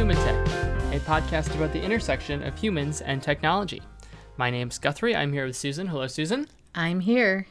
[0.00, 0.46] Human Tech,
[0.94, 3.82] a podcast about the intersection of humans and technology.
[4.38, 5.14] My name's Guthrie.
[5.14, 5.88] I'm here with Susan.
[5.88, 6.48] Hello, Susan.
[6.74, 7.46] I'm here.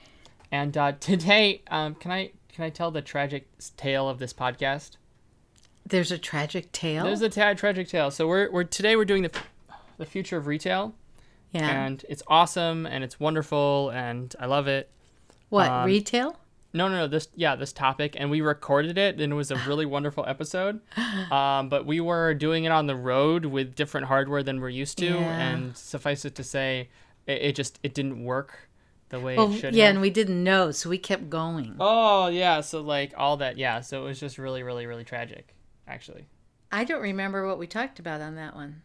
[0.52, 4.98] And uh, today, um, can I can I tell the tragic tale of this podcast?
[5.86, 7.04] There's a tragic tale.
[7.04, 8.10] There's a tragic tale.
[8.10, 9.32] So we're, we're today we're doing the
[10.00, 10.96] the future of retail,
[11.52, 11.70] yeah.
[11.70, 14.90] and it's awesome and it's wonderful and I love it.
[15.50, 16.36] what um, retail?
[16.72, 17.08] No, no, no.
[17.08, 20.80] This, yeah, this topic, and we recorded it, and it was a really wonderful episode.
[21.32, 24.98] Um, but we were doing it on the road with different hardware than we're used
[25.00, 25.40] to, Yeah.
[25.40, 26.90] and suffice it to say,
[27.28, 28.70] it, it just it didn't work
[29.10, 29.76] the way Well, it should.
[29.76, 29.96] yeah, have.
[29.96, 31.76] and we didn't know, so we kept going.
[31.80, 33.82] Oh yeah, so like all that, yeah.
[33.82, 35.56] So it was just really, really, really tragic,
[35.88, 36.26] actually.
[36.72, 38.82] I don't remember what we talked about on that one.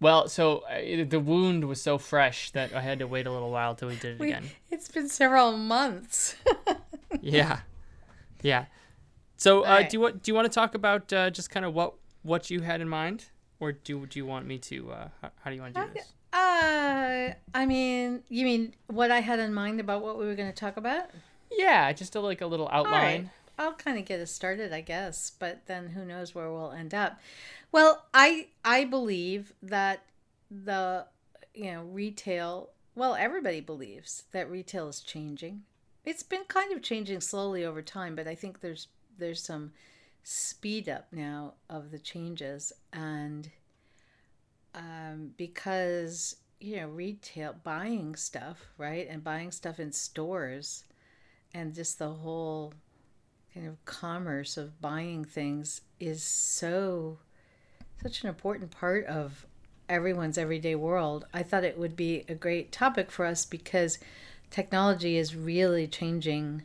[0.00, 3.50] Well, so uh, the wound was so fresh that I had to wait a little
[3.50, 4.50] while till we did it We, again.
[4.70, 6.36] it's been several months.
[7.20, 7.60] yeah,
[8.42, 8.66] yeah.
[9.36, 9.90] So, uh, Alright.
[9.90, 12.50] do you want do you want to talk about uh, just kind of what what
[12.50, 13.26] you had in mind,
[13.60, 14.92] or do do you want me to?
[14.92, 16.12] Uh, how, how do you want to do this?
[16.32, 20.48] uh, I mean, you mean what I had in mind about what we were going
[20.50, 21.10] to talk about?
[21.50, 22.94] Yeah, just a, like a little All right.
[22.94, 23.30] outline.
[23.58, 26.94] I'll kind of get us started, I guess, but then who knows where we'll end
[26.94, 27.18] up.
[27.70, 30.04] Well, I I believe that
[30.50, 31.06] the
[31.54, 32.70] you know retail.
[32.94, 35.62] Well, everybody believes that retail is changing.
[36.04, 39.72] It's been kind of changing slowly over time, but I think there's there's some
[40.22, 43.50] speed up now of the changes, and
[44.74, 50.84] um, because you know retail buying stuff right and buying stuff in stores
[51.54, 52.72] and just the whole
[53.54, 57.18] kind of commerce of buying things is so
[58.02, 59.46] such an important part of
[59.88, 61.26] everyone's everyday world.
[61.32, 63.98] I thought it would be a great topic for us because
[64.50, 66.62] technology is really changing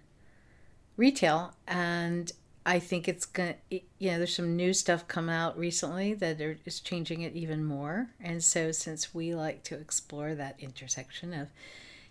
[0.97, 2.31] retail and
[2.65, 6.39] I think it's going to you know there's some new stuff come out recently that
[6.39, 8.09] is changing it even more.
[8.21, 11.49] And so since we like to explore that intersection of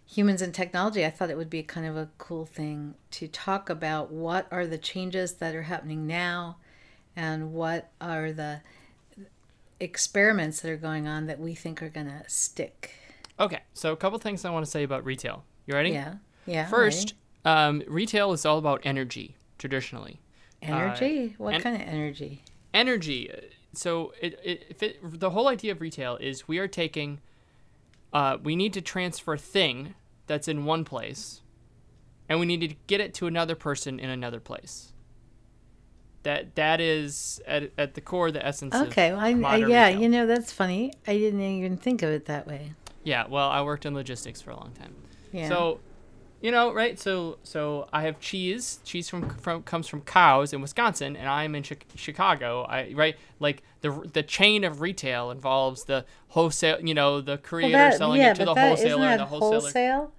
[0.07, 3.71] humans and technology, I thought it would be kind of a cool thing to talk
[3.71, 6.57] about what are the changes that are happening now
[7.17, 8.61] and what are the
[9.83, 12.93] experiments that are going on that we think are going to stick.
[13.41, 15.45] Okay, so a couple things I want to say about retail.
[15.67, 15.91] You ready?
[15.91, 16.15] Yeah.
[16.47, 16.67] Yeah.
[16.67, 20.21] First, um, retail is all about energy traditionally.
[20.63, 20.73] ready?
[20.75, 21.35] energy?
[21.39, 22.43] what en- kind of energy?
[22.73, 23.31] energy.
[23.31, 23.37] uh,
[23.75, 27.21] So it, it, if it the whole idea of retail is we are taking,
[28.13, 29.95] uh, we need to transfer a thing
[30.27, 31.41] that's in one place,
[32.29, 34.92] and we need to get it to another person in another place.
[36.25, 38.75] That that is at, at the core the essence.
[38.75, 39.11] Okay.
[39.11, 40.01] Of Well, I, yeah, retail.
[40.03, 40.93] you know, that's funny.
[41.07, 42.73] I didn't even think of it that way.
[43.03, 43.27] Yeah.
[43.29, 44.95] Well, I worked in logistics for a long time.
[45.33, 45.49] Yeah.
[45.49, 45.81] So,
[46.41, 46.99] you know, right?
[47.01, 48.79] So, so I have cheese.
[48.85, 52.67] Cheese from from comes from cows in Wisconsin, and I'm in Chi- Chicago.
[52.69, 56.79] I right like the the chain of retail involves the wholesale.
[56.81, 59.11] You know, the Well, creator that- selling yeah, it to the that- wholesaler, isn't and
[59.13, 59.61] that the wholesaler.
[59.61, 60.13] wholesale?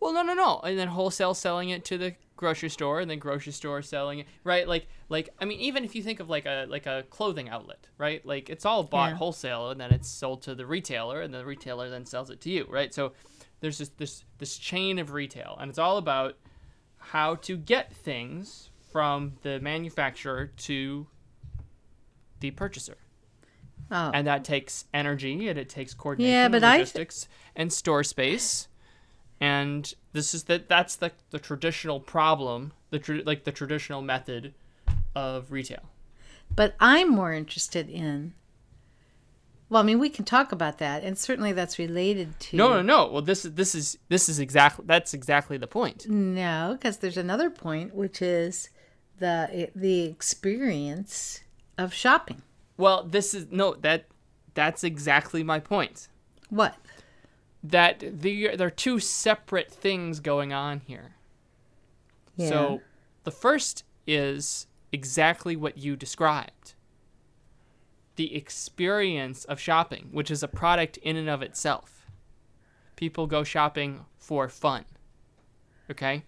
[0.00, 3.18] Well, no, no, no, and then wholesale selling it to the grocery store, and then
[3.18, 4.26] grocery store selling it.
[4.44, 4.68] Right?
[4.68, 7.86] Like, like I mean, even if you think of like a like a clothing outlet,
[7.98, 8.24] right?
[8.26, 9.16] Like it's all bought Yeah.
[9.16, 12.50] wholesale, and then it's sold to the retailer, and the retailer then sells it to
[12.50, 12.92] you, right?
[12.92, 13.12] So
[13.60, 16.36] there's just this this chain of retail, and it's all about
[16.98, 21.06] how to get things from the manufacturer to
[22.40, 22.96] the purchaser,
[23.90, 24.10] Oh.
[24.12, 28.02] and that takes energy, and it takes coordination, Yeah, and but I- logistics, and store
[28.04, 28.68] space,
[29.40, 34.54] and this is that that's the the traditional problem, the tra- like the traditional method
[35.14, 35.90] of retail.
[36.54, 38.34] But I'm more interested in.
[39.68, 42.56] Well, I mean, we can talk about that, and certainly that's related to.
[42.56, 43.10] No, no, no.
[43.10, 46.08] Well, this is this is this is exactly that's exactly the point.
[46.08, 48.70] No, because there's another point, which is
[49.18, 51.40] the eh, the experience
[51.76, 52.42] of shopping.
[52.76, 54.06] Well, this is no that
[54.54, 56.08] that's exactly my point.
[56.48, 56.76] What?
[57.70, 61.14] That the there are two separate things going on here.
[62.36, 62.48] Yeah.
[62.48, 62.80] So,
[63.24, 66.74] the first is exactly what you described.
[68.16, 72.06] The experience of shopping, which is a product in and of itself.
[72.94, 74.84] People go shopping for fun.
[75.90, 76.24] Okay?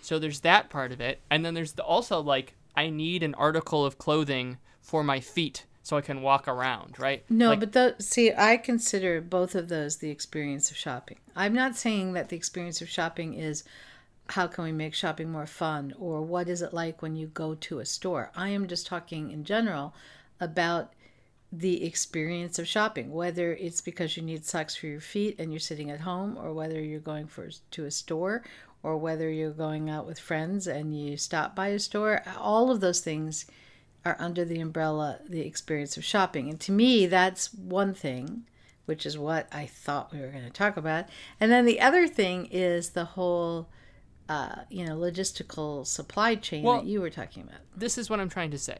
[0.00, 3.34] So there's that part of it, and then there's the, also like I need an
[3.34, 7.24] article of clothing for my feet so I can walk around, right?
[7.28, 11.18] No, Like, but see, I consider both of those the experience of shopping.
[11.34, 13.64] I'm not saying that the experience of shopping is
[14.28, 17.54] how can we make shopping more fun or what is it like when you go
[17.54, 18.30] to a store.
[18.36, 19.94] I am just talking in general
[20.40, 20.92] about
[21.52, 25.60] the experience of shopping, whether it's because you need socks for your feet and you're
[25.60, 28.42] sitting at home, or whether you're going for to a store,
[28.82, 32.22] or whether you're going out with friends and you stop by a store.
[32.38, 33.46] All of those things
[34.04, 36.48] are under the umbrella the experience of shopping.
[36.48, 38.44] And to me, that's one thing,
[38.86, 41.06] which is what I thought we were going to talk about.
[41.38, 43.68] And then the other thing is the whole,
[44.28, 47.60] uh, you know, logistical supply chain Well- that you were talking about.
[47.76, 48.78] This is what I'm trying to say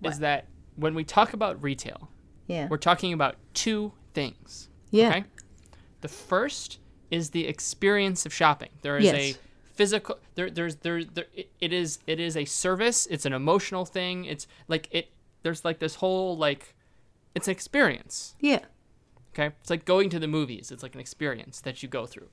[0.00, 0.14] What?
[0.14, 0.46] is that
[0.76, 2.08] when we talk about retail,
[2.46, 2.68] Yeah.
[2.68, 4.68] we're talking about two things.
[4.90, 5.08] Yeah.
[5.10, 5.24] Okay?
[6.00, 6.78] The first
[7.10, 8.70] is the experience of shopping.
[8.80, 9.14] There is Yes.
[9.14, 9.36] a
[9.74, 14.24] physical there there's there, there it- is it is a service, it's an emotional thing.
[14.24, 15.10] It's like it
[15.42, 16.74] there's like this whole like
[17.34, 18.34] it's an experience.
[18.40, 18.60] Yeah.
[19.32, 19.54] Okay?
[19.60, 20.70] It's like going to the movies.
[20.70, 22.28] It's like an experience that you go through.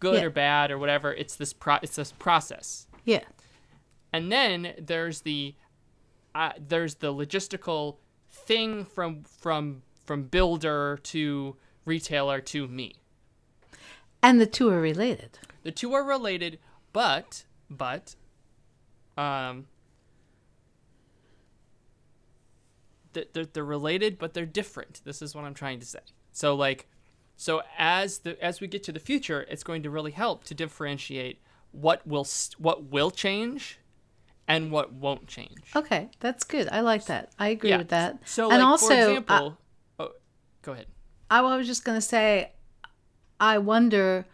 [0.00, 0.24] Good Yeah.
[0.24, 2.86] or bad or whatever, it's this pro it's this process.
[3.04, 3.24] Yeah.
[4.12, 5.54] And then there's the
[6.34, 7.96] uh, there's the logistical
[8.30, 12.94] thing from from from builder to retailer to me.
[14.22, 15.38] And the two are related.
[15.62, 16.58] The two are related,
[16.98, 18.16] but but
[19.16, 19.68] um
[23.14, 25.00] th- they're, they're related, but they're different.
[25.04, 26.00] This is what I'm trying to say.
[26.32, 26.88] So like,
[27.36, 30.54] so as the as we get to the future, it's going to really help to
[30.54, 31.40] differentiate
[31.70, 32.26] what will
[32.58, 33.78] what will change
[34.48, 35.70] and what won't change.
[35.76, 36.68] Okay, that's good.
[36.72, 37.30] I like that.
[37.38, 38.18] I agree with that.
[38.24, 39.52] So, and like, also, for I-
[40.00, 40.10] oh,
[40.62, 40.86] go ahead.
[41.30, 42.50] I was just going to say,
[43.38, 44.26] I wonder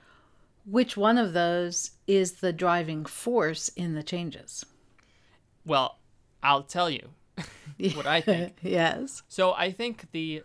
[0.64, 4.64] which one of those is the driving force in the changes.
[5.64, 5.98] Well,
[6.42, 7.10] I'll tell you
[7.94, 8.58] what I think.
[8.62, 9.22] yes.
[9.28, 10.42] So I think the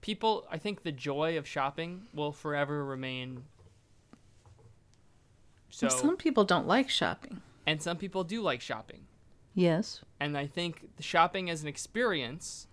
[0.00, 3.44] people, I think the joy of shopping will forever remain.
[5.70, 7.42] So, Some people don't like shopping.
[7.66, 9.06] and some people do like shopping.
[9.54, 10.00] Yes.
[10.20, 12.66] And I think the shopping as an experience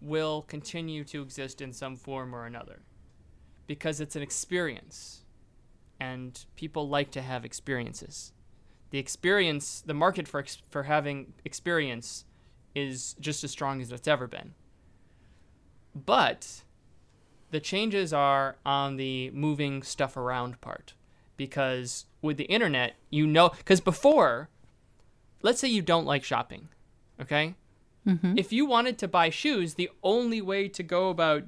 [0.00, 2.82] will continue to exist in some form or another
[3.66, 5.23] because it's an experience
[6.00, 8.32] and people like to have experiences.
[8.90, 12.24] The experience, the market for ex- for having experience
[12.74, 14.54] is just as strong as it's ever been.
[15.94, 16.62] But
[17.50, 20.94] the changes are on the moving stuff around part
[21.36, 24.48] because with the internet, you know, because before,
[25.42, 26.68] let's say you don't like shopping,
[27.20, 27.54] okay?
[28.06, 28.38] Mm-hmm.
[28.38, 31.44] If you wanted to buy shoes, the only way to go about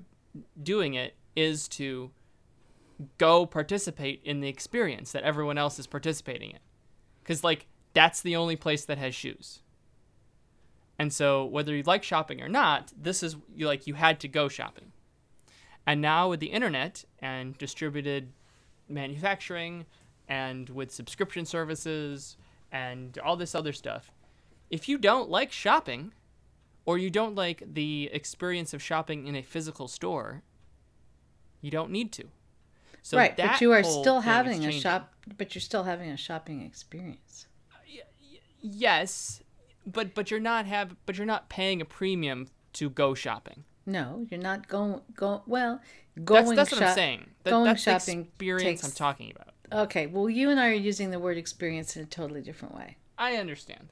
[0.62, 2.10] doing it is to
[3.18, 6.58] go participate in the experience that everyone else is participating in.
[7.22, 9.60] Because, like, that's the only place that has shoes.
[10.98, 14.48] And so, whether you like shopping or not, this is like you had to go
[14.48, 14.92] shopping.
[15.86, 18.32] And now with the internet and distributed
[18.88, 19.86] manufacturing
[20.28, 22.36] and with subscription services
[22.72, 24.10] and all this other stuff,
[24.70, 26.12] if you don't like shopping
[26.86, 30.42] or you don't like the experience of shopping in a physical store,
[31.60, 32.24] you don't need to.
[33.06, 36.62] So right, but you are still having a shop but you're still having a shopping
[36.62, 37.46] experience.
[38.60, 39.42] Yes,
[39.86, 43.62] but but you're not have but you're not paying a premium to go shopping.
[43.86, 45.80] No, you're not going go well,
[46.16, 47.30] That's going that's what I'm saying.
[47.44, 49.84] That, going that's shopping the experience I'm talking about.
[49.84, 52.96] Okay, well you and I are using the word experience in a totally different way.
[53.16, 53.90] I understand.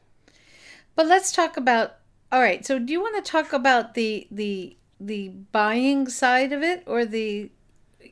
[0.96, 1.98] But let's talk about
[2.32, 6.64] all right, so do you want to talk about the the the buying side of
[6.64, 7.52] it or the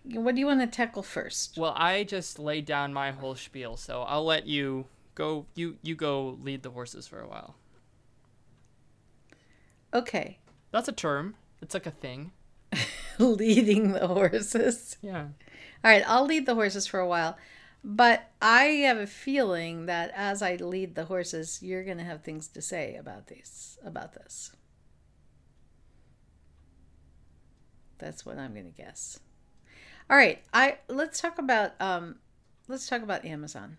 [0.05, 1.57] what do you want to tackle first?
[1.57, 5.47] Well, I just laid down my whole spiel, so I'll let you go.
[5.55, 7.57] You you go lead the horses for a while.
[9.95, 10.39] Okay.
[10.71, 11.37] That's a term.
[11.61, 12.33] It's like a thing.
[13.19, 14.97] Leading the horses.
[15.03, 15.27] Yeah.
[15.85, 17.37] All right, I'll lead the horses for a while.
[17.85, 22.23] But I have a feeling that as I lead the horses, you're going to have
[22.23, 24.53] things to say about these about this.
[27.99, 29.19] That's what I'm going to guess.
[30.11, 32.17] All right, I let's talk about um
[32.69, 33.79] let's talk about Amazon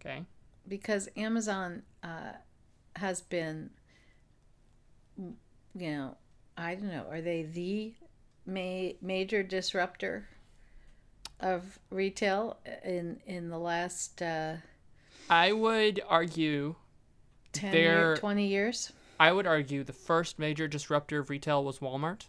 [0.00, 0.22] Okay.
[0.68, 2.32] because Amazon uh,
[2.96, 3.70] has been
[5.18, 5.34] you
[5.74, 6.16] know,
[6.56, 7.94] I don't know, are they the
[8.46, 10.28] ma- major disruptor
[11.40, 14.56] of retail in in the last uh,
[15.28, 16.76] I would argue.
[17.52, 18.92] 10 year, 20 years?
[19.18, 22.26] I would argue the first major disruptor of retail was Walmart.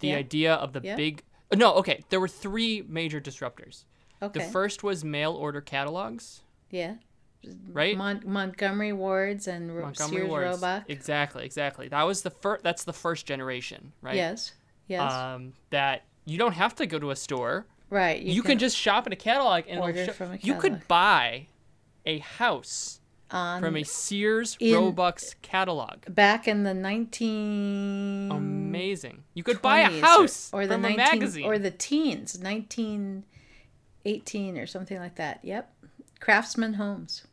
[0.00, 0.16] The Yeah.
[0.16, 0.96] idea of the Yeah.
[0.96, 1.22] big.
[1.52, 2.04] uh, No, okay.
[2.10, 3.84] There were three major disruptors.
[4.22, 4.40] Okay.
[4.40, 6.94] The first was mail order catalogs, yeah.
[7.70, 7.96] right?
[7.96, 10.84] Mon- Montgomery Wards and Ro- Montgomery Sears Ward's- Roebuck.
[10.90, 11.88] Exactly, exactly.
[11.88, 12.64] That was the first.
[12.64, 14.16] That's the first generation, right?
[14.16, 14.54] Yes.
[14.88, 15.12] Yes.
[15.12, 17.66] Um, that you don't have to go to a store.
[17.90, 18.20] right.
[18.20, 21.46] You, can, just shop in a catalog and order show- from a you could buy
[22.04, 25.98] a house on from a Sears in- Roebuck's catalog.
[26.08, 29.24] back in the 19 Amazing.
[29.34, 31.44] You could buy a house or, or the from 19 a magazine.
[31.44, 35.72] or the teens 1918 or something like that yep
[36.20, 37.26] craftsman homes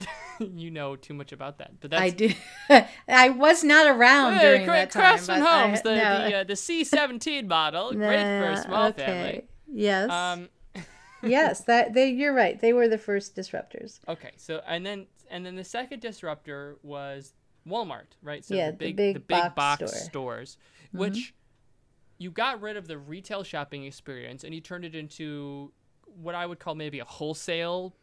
[0.40, 1.78] you know too much about that.
[1.80, 2.30] But that's I do.
[3.08, 5.02] I was not around Hey, during Cra- that time.
[5.02, 6.28] Craftsman but I- Homes, the no.
[6.30, 9.04] the, uh, the C17 model, great for a small okay.
[9.04, 9.44] family.
[9.70, 10.10] Yes.
[10.10, 10.48] Um,
[11.22, 11.60] yes.
[11.64, 12.08] That they.
[12.08, 12.58] You're right.
[12.58, 14.00] They were the first disruptors.
[14.08, 17.34] okay, so and then and then the second disruptor was
[17.66, 18.44] Walmart, right?
[18.44, 19.88] So Yeah, the the big big the big box box, store.
[19.98, 20.04] Mm-hmm.
[20.08, 20.58] stores,
[20.92, 21.34] which
[22.18, 25.72] you got rid of the retail shopping experience and you turned it into
[26.20, 27.94] what I would call maybe a wholesale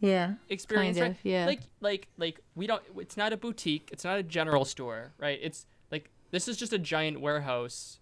[0.00, 0.34] Yeah.
[0.48, 1.18] experience, Kind right?
[1.18, 1.46] of, yeah.
[1.46, 2.82] Like like like we don't.
[2.96, 3.90] It's not a boutique.
[3.92, 5.38] It's not a general store, right?
[5.42, 8.00] It's like this is just a giant warehouse,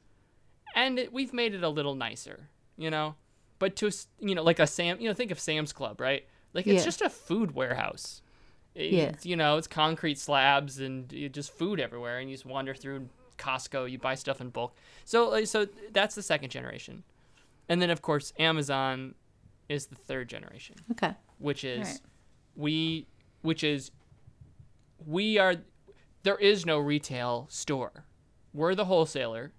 [0.74, 3.14] and it, we've made it a little nicer, you know.
[3.58, 3.90] But to
[4.20, 6.26] you know, like a Sam, you know, think of Sam's Club, right?
[6.52, 6.84] Like it's Yeah.
[6.84, 8.20] just a food warehouse.
[8.76, 9.12] Yeah.
[9.22, 13.08] You know, it's concrete slabs and uh, just food everywhere, and you just wander through
[13.38, 13.90] Costco.
[13.90, 14.76] You buy stuff in bulk.
[15.04, 17.02] So uh, so that's the second generation,
[17.68, 19.14] and then of course Amazon
[19.68, 21.12] is the third generation Okay.
[21.38, 22.00] which is Right.
[22.54, 23.06] we
[23.42, 23.90] which is
[25.04, 25.56] we are
[26.22, 28.04] there is no retail store
[28.54, 29.52] we're the wholesaler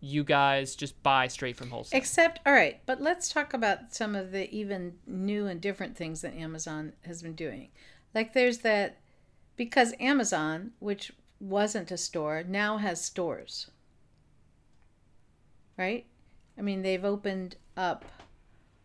[0.00, 4.14] you guys just buy straight from wholesale Except, all right, but let's talk about some
[4.14, 7.68] of the even new and different things that Amazon has been doing.
[8.14, 9.00] Like there's that,
[9.56, 13.70] because Amazon, which wasn't a store, now has stores.
[15.76, 16.06] Right?
[16.56, 18.04] I mean, they've opened up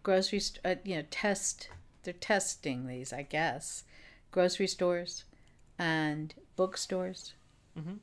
[0.04, 1.70] grocery, st- uh, you know, test,
[2.04, 3.84] they're testing these, I guess,
[4.32, 5.24] grocery stores
[5.80, 7.34] and bookstores.
[7.78, 8.00] Mhm.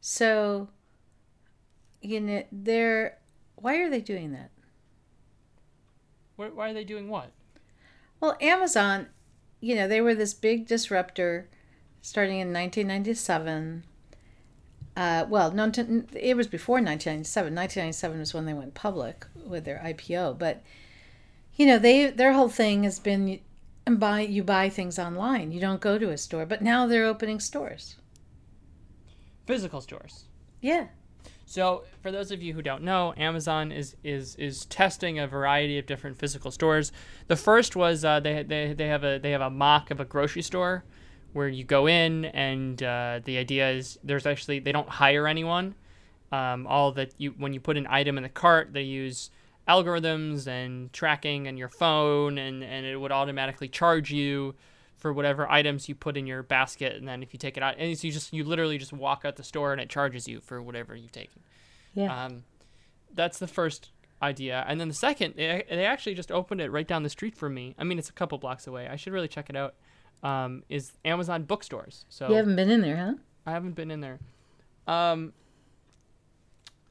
[0.00, 0.68] So,
[2.02, 3.18] you know, they're
[3.56, 4.50] why are they doing that?
[6.36, 7.30] why, why are they doing what
[8.20, 9.08] Well, Amazon,
[9.60, 11.48] you know, they were this big disruptor
[12.00, 13.84] starting in 1997.
[14.94, 15.70] Uh, well, no,
[16.14, 17.54] it was before 1997.
[17.54, 20.38] 1997 was when they went public with their IPO.
[20.38, 20.62] But
[21.54, 23.40] you know, they their whole thing has been you
[23.88, 25.52] buy you buy things online.
[25.52, 26.44] You don't go to a store.
[26.44, 27.96] But now they're opening stores.
[29.46, 30.24] physical stores
[30.60, 30.88] Yeah.
[31.52, 35.78] So, for those of you who don't know, Amazon is is is testing a variety
[35.78, 36.92] of different physical stores.
[37.26, 40.06] The first was uh, they, they they have a they have a mock of a
[40.06, 40.82] grocery store
[41.34, 45.74] where you go in and uh, the idea is there's actually they don't hire anyone.
[46.32, 49.28] Um, all that you when you put an item in the cart, they use
[49.68, 54.54] algorithms and tracking and your phone, and and it would automatically charge you
[55.02, 57.74] for whatever items you put in your basket, and then if you take it out,
[57.76, 60.40] and so you just you literally just walk out the store and it charges you
[60.40, 61.42] for whatever you've taken.
[61.92, 62.26] Yeah.
[62.26, 62.44] Um,
[63.12, 63.90] that's the first
[64.22, 67.34] idea, and then the second, they, they actually just opened it right down the street
[67.36, 67.74] from me.
[67.80, 68.86] I mean, it's a couple blocks away.
[68.86, 69.74] I should really check it out.
[70.22, 72.04] Um, is Amazon bookstores?
[72.08, 73.14] So you haven't been in there, huh?
[73.44, 74.20] I haven't been in there.
[74.86, 75.32] Um,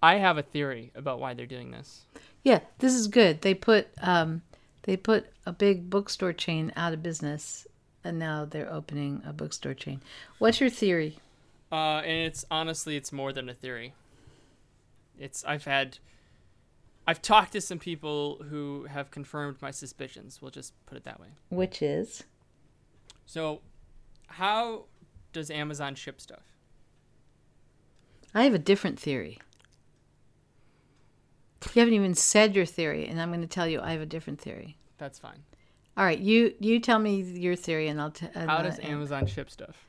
[0.04, 2.02] I have a theory about why they're doing this.
[2.44, 3.42] Yeah, this is good.
[3.42, 4.42] They put um,
[4.84, 7.68] they put a big bookstore chain out of business,
[8.04, 10.02] and now they're opening a bookstore chain.
[10.40, 11.20] What's your theory?
[11.72, 13.94] Uh, and it's honestly, it's more than a theory.
[15.20, 16.00] It's I've had,
[17.08, 20.42] I've talked to some people who have confirmed my suspicions.
[20.42, 21.28] We'll just put it that way.
[21.50, 22.24] Which is
[23.26, 23.62] So,
[24.28, 24.86] how
[25.32, 26.44] does Amazon ship stuff?
[28.34, 29.40] I have a different theory.
[31.74, 34.06] You haven't even said your theory, and I'm going to tell you I have a
[34.06, 34.78] different theory.
[34.98, 35.44] That's fine.
[35.98, 38.30] All right, you you tell me your theory, and I'll tell.
[38.34, 39.86] How does Amazon ship stuff?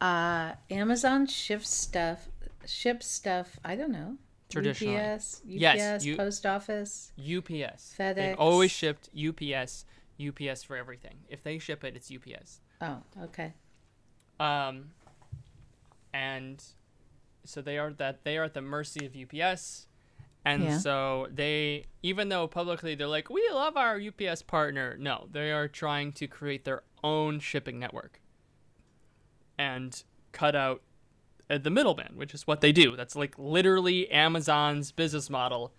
[0.00, 2.28] Uh, Amazon ships stuff,
[2.66, 3.58] ships stuff.
[3.64, 4.16] I don't know.
[4.50, 4.98] Traditionally.
[4.98, 7.12] UPS, UPS, Yes, you- post office.
[7.16, 7.94] UPS.
[7.98, 8.14] FedEx.
[8.16, 9.84] They've always shipped UPS.
[10.20, 11.18] UPS for everything.
[11.28, 12.60] If they ship it, it's UPS.
[12.80, 13.54] Oh, okay.
[14.38, 14.90] Um,
[16.12, 16.62] and
[17.44, 19.86] so they are that they are at the mercy of UPS,
[20.44, 20.78] and Yeah.
[20.78, 25.68] so they even though publicly they're like we love our UPS partner, no, they are
[25.68, 28.20] trying to create their own shipping network
[29.58, 30.82] and cut out
[31.50, 32.96] uh, the middleman, which is what they do.
[32.96, 35.72] That's like literally Amazon's business model.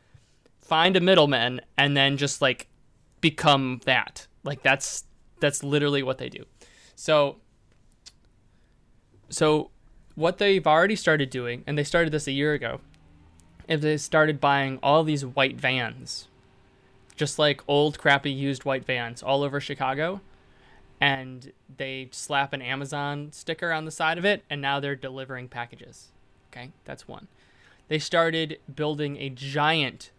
[0.61, 2.67] Find a middleman and then just like
[3.21, 4.27] become that.
[4.43, 5.05] Like that's
[5.39, 6.45] that's literally what they do.
[6.95, 7.37] So
[9.29, 9.71] so
[10.15, 12.81] what they've already started doing, and they started this a year ago,
[13.67, 16.27] is they started buying all these white vans,
[17.15, 20.21] just like old crappy used white vans all over Chicago,
[20.99, 25.47] and they slap an Amazon sticker on the side of it, and now they're delivering
[25.47, 26.09] packages.
[26.51, 27.27] Okay, that's one.
[27.87, 30.11] They started building a giant,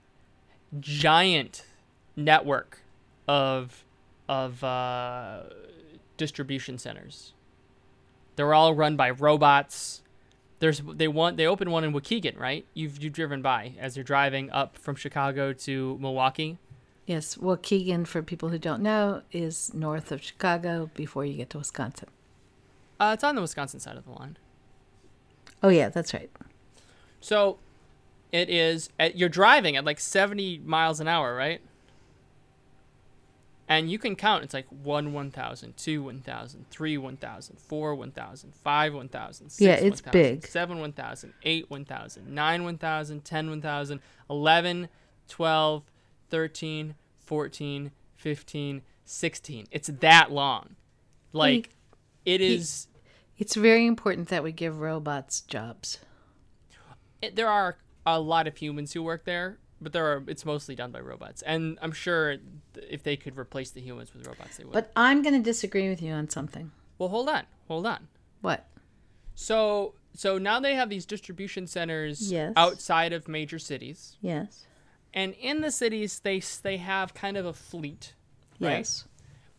[0.80, 1.64] giant
[2.16, 2.80] network
[3.26, 3.84] of
[4.28, 5.42] of uh,
[6.16, 7.34] distribution centers
[8.36, 10.02] they're all run by robots.
[10.64, 12.64] There's they want they opened one in Waukegan, right?
[12.72, 16.56] You've you've driven by as you're driving up from Chicago to Milwaukee.
[17.04, 17.36] Yes.
[17.36, 22.08] Waukegan, for people who don't know, is north of Chicago before you get to Wisconsin.
[22.98, 24.38] Uh, it's on the Wisconsin side of the line.
[25.62, 26.30] Oh, yeah, that's right.
[27.20, 27.58] So
[28.32, 31.60] it is at, you're driving at like 70 miles an hour, right?
[33.68, 34.44] And you can count.
[34.44, 40.02] It's like 1 1000, 2 1000, 3 1000, 4 1000, 5 1000, 6 Yeah, it's
[40.04, 40.46] 1000, big.
[40.46, 44.88] 7 1000, 8 1000, 9 1000, 10 1000, 11,
[45.28, 45.82] 12,
[46.30, 46.94] 13,
[47.24, 49.66] 14, 15, 16.
[49.70, 50.76] It's that long.
[51.32, 51.70] Like
[52.24, 52.88] it is
[53.38, 55.98] It's very important that we give robots jobs.
[57.22, 60.74] it, there are a lot of humans who work there, but there are it's mostly
[60.74, 61.42] done by robots.
[61.42, 62.36] And I'm sure
[62.90, 64.72] if they could replace the humans with robots, they would.
[64.72, 66.72] But I'm going to disagree with you on something.
[66.98, 68.08] well, hold on, hold on.
[68.40, 68.66] What?
[69.34, 72.52] So so now they have these distribution centers Yes.
[72.56, 74.66] outside of major cities, Yes.
[75.12, 78.14] and in the cities they they have kind of a fleet,
[78.60, 78.78] right?
[78.78, 79.06] Yes.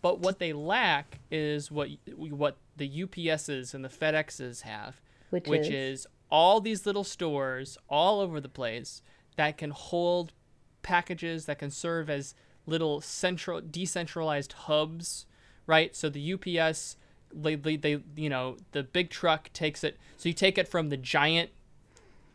[0.01, 5.67] But what they lack is what what the UPSs and the FedExes have, Which, which
[5.67, 6.01] is?
[6.01, 9.01] is all these little stores all over the place
[9.35, 10.33] that can hold
[10.81, 15.25] packages that can serve as little central decentralized hubs
[15.67, 15.95] right?
[15.95, 16.97] So the ups
[17.33, 20.89] they, they, they you know the big truck takes it so you take it from
[20.89, 21.49] the giant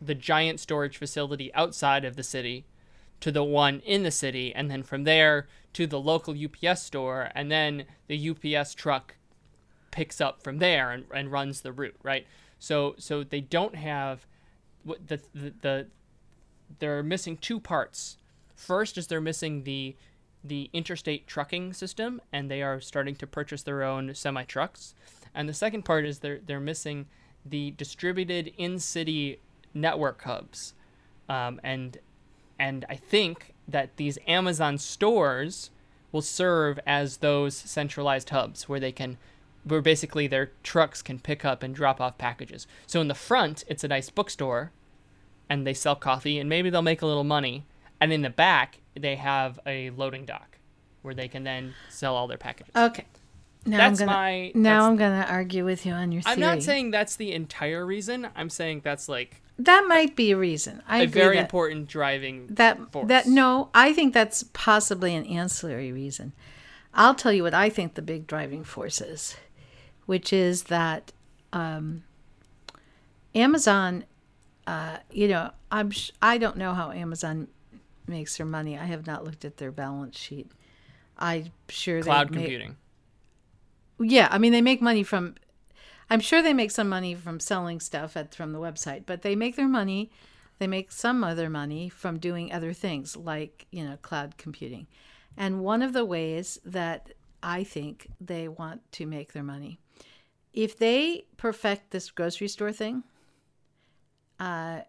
[0.00, 2.66] the giant storage facility outside of the city
[3.20, 7.30] to the one in the city and then from there to the local ups store
[7.34, 9.14] and then the ups truck
[9.90, 12.26] picks up from there and, and runs the route right?
[12.58, 14.26] So so they don't have
[14.84, 15.86] the, the the
[16.78, 18.16] they're missing two parts.
[18.54, 19.96] First is they're missing the
[20.42, 24.94] the interstate trucking system and they are starting to purchase their own semi trucks
[25.34, 27.06] and the second part is they're they're missing
[27.44, 29.38] the distributed in city
[29.72, 30.74] network hubs.
[31.28, 31.98] Um, and
[32.58, 35.70] and I think that these Amazon stores
[36.12, 39.16] will serve as those centralized hubs where they can
[39.64, 42.66] where basically their trucks can pick up and drop off packages.
[42.86, 44.72] So in the front, it's a nice bookstore
[45.50, 47.66] and they sell coffee and maybe they'll make a little money.
[48.00, 50.56] And in the back, they have a loading dock
[51.02, 52.74] where they can then sell all their packages.
[52.74, 53.04] Okay.
[53.66, 56.34] Now That's I'm gonna, my- Now I'm going to argue with you on your theory.
[56.34, 58.28] I'm not saying that's the entire reason.
[58.34, 60.82] I'm saying that's like that might be a reason.
[60.88, 63.08] I a very that, important driving that force.
[63.08, 66.32] that no, I think that's possibly an ancillary reason.
[66.94, 69.36] I'll tell you what I think the big driving force is,
[70.06, 71.12] which is that
[71.52, 72.04] um,
[73.34, 74.04] Amazon.
[74.70, 77.48] Uh, you know, I'm sh- I don't know how Amazon
[78.06, 78.78] makes their money.
[78.78, 80.52] I have not looked at their balance sheet.
[81.18, 82.76] I'm sure cloud they make, cloud computing.
[83.98, 85.34] Yeah, I mean they make money from.
[86.08, 89.34] I'm sure they make some money from selling stuff at from the website, but they
[89.34, 90.12] make their money.
[90.60, 94.86] They make some other money from doing other things like you know cloud computing,
[95.36, 97.10] and one of the ways that
[97.42, 99.80] I think they want to make their money,
[100.52, 103.02] if they perfect this grocery store thing,
[104.40, 104.80] uh,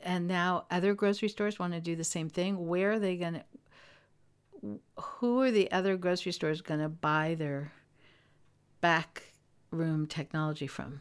[0.00, 3.34] and now other grocery stores want to do the same thing, where are they going
[3.34, 3.44] to?
[5.00, 7.72] Who are the other grocery stores going to buy their
[8.80, 9.32] back
[9.70, 11.00] room technology from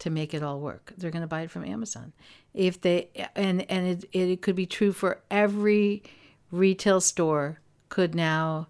[0.00, 0.92] to make it all work.
[0.96, 2.12] They're going to buy it from Amazon.
[2.52, 6.02] If they and and it it could be true for every
[6.50, 8.68] retail store could now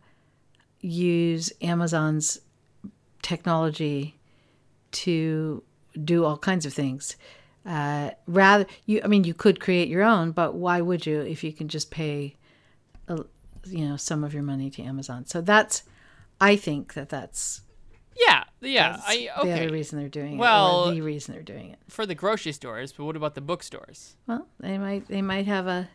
[0.80, 2.40] use Amazon's
[3.22, 4.16] technology
[4.92, 5.62] to
[6.04, 7.16] do all kinds of things.
[7.66, 11.42] Uh, rather, you I mean, you could create your own, but why would you if
[11.42, 12.36] you can just pay,
[13.08, 13.24] a,
[13.66, 15.24] you know, some of your money to Amazon?
[15.26, 15.82] So that's,
[16.40, 17.62] I think that that's
[18.16, 18.90] Yeah, yeah.
[18.92, 20.38] that's I the okay other reason they're doing it.
[20.38, 21.78] Well- or the reason they're doing it.
[21.88, 24.16] for the grocery stores, but what about the bookstores?
[24.26, 25.88] Well, they might they might have a,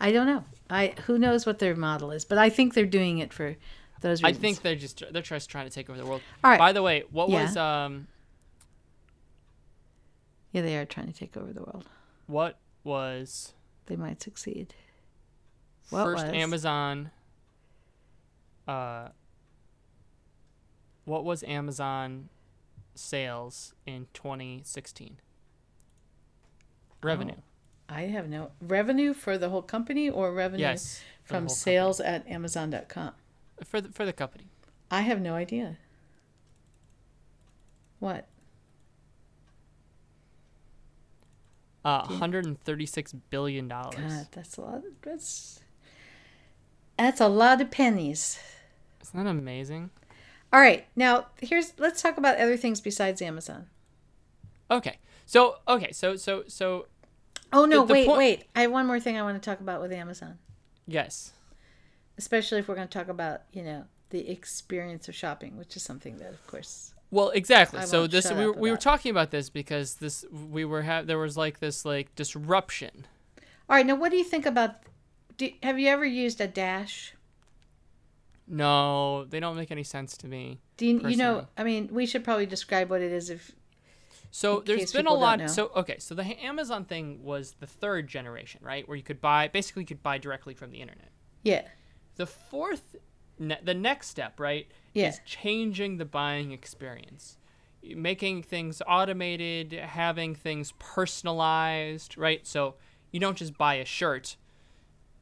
[0.00, 0.44] I don't know.
[0.68, 3.54] I who knows what their model is, but I think they're doing it for
[4.00, 4.38] those reasons.
[4.38, 6.22] I think they're just they're just trying to take over the world.
[6.42, 6.58] All right.
[6.58, 7.42] By the way, what Yeah.
[7.44, 8.08] was um
[10.52, 11.88] yeah, they are trying to take over the world.
[12.26, 13.54] what was
[13.86, 14.74] They might succeed.
[15.90, 16.34] What first was?
[16.34, 17.10] Amazon
[18.68, 19.08] uh
[21.04, 22.28] what was Amazon
[22.94, 25.16] sales in 2016?
[27.02, 27.34] Revenue.
[27.88, 31.02] I have no revenue for the whole company or revenue yes.
[31.24, 32.86] for the from whole sales at Amazon.com.
[32.86, 33.16] company.
[33.64, 34.44] for the, for the company.
[34.90, 35.78] I have no idea.
[37.98, 38.28] What?
[41.84, 43.96] Uh 136 billion dollars.
[43.96, 44.82] God, that's a lot.
[45.02, 45.60] That's
[46.98, 48.38] that's a lot of pennies.
[49.02, 49.90] Isn't that amazing?
[50.52, 53.66] All right, now here's let's talk about other things besides Amazon.
[54.70, 54.98] Okay.
[55.26, 56.86] So, okay, so so so
[57.52, 58.44] Oh no, The- the wait, point- wait.
[58.54, 60.38] I have one more thing I want to talk about with Amazon.
[60.86, 61.32] yes.
[62.18, 65.82] especially if we're going to talk about you know the experience of shopping, which is
[65.82, 67.78] something that, of course, Well, exactly.
[67.78, 71.18] I so this we, we were talking about this because this we were ha- there
[71.18, 73.06] was like this like disruption.
[73.68, 74.76] All right, now what do you think about?
[75.36, 77.14] Do, have you ever used a dash?
[78.48, 80.60] No, they don't make any sense to me.
[80.76, 81.46] Do you, you know?
[81.56, 83.30] I mean, we should probably describe what it is.
[83.30, 83.52] If
[84.30, 85.44] So there's been a people don't know.
[85.44, 85.50] lot.
[85.50, 88.86] So okay, so the Amazon thing was the third generation, right?
[88.88, 91.10] Where you could buy basically you could buy directly from the internet.
[91.42, 91.62] yeah,
[92.16, 92.96] The fourth,
[93.38, 95.08] ne- the next step, right, Yeah.
[95.08, 97.38] is changing the buying experience,
[97.82, 102.46] making things automated, having things personalized, right?
[102.46, 102.74] So
[103.10, 104.36] you don't just buy a shirt.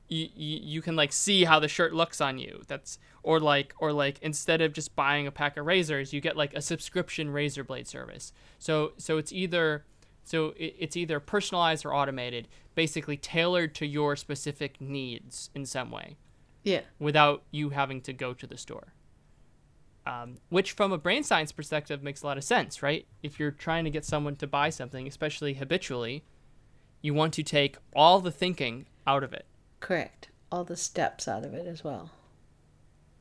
[0.08, 2.62] You, you, you can like see how the shirt looks on you.
[2.66, 6.36] That's or like or like instead of just buying a pack of razors, you get
[6.36, 8.32] like a subscription razor blade service.
[8.58, 9.84] So so it's either
[10.24, 15.90] so it, it's either personalized or automated, basically tailored to your specific needs in some
[15.90, 16.16] way
[16.62, 18.92] yeah, without you having to go to the store.
[20.10, 23.06] Um, which, from a brain science perspective, makes a lot of sense, right?
[23.22, 26.24] If you're trying to get someone to buy something, especially habitually,
[27.00, 29.46] you want to take all the thinking out of it,
[29.78, 30.28] correct.
[30.50, 32.10] All the steps out of it as well.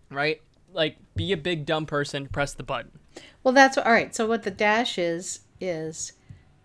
[0.10, 0.42] right?
[0.74, 3.00] Like, be a big dumb person, press the button.
[3.44, 4.16] Well, that's all right.
[4.16, 6.14] So what the dash is is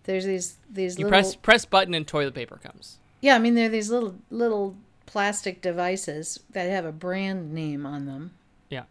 [0.05, 2.99] there's these these You little press press button and toilet paper comes.
[3.21, 3.35] yeah.
[3.35, 8.05] I mean, there are these little little plastic devices that have a brand name on
[8.05, 8.31] them.
[8.69, 8.83] Yeah.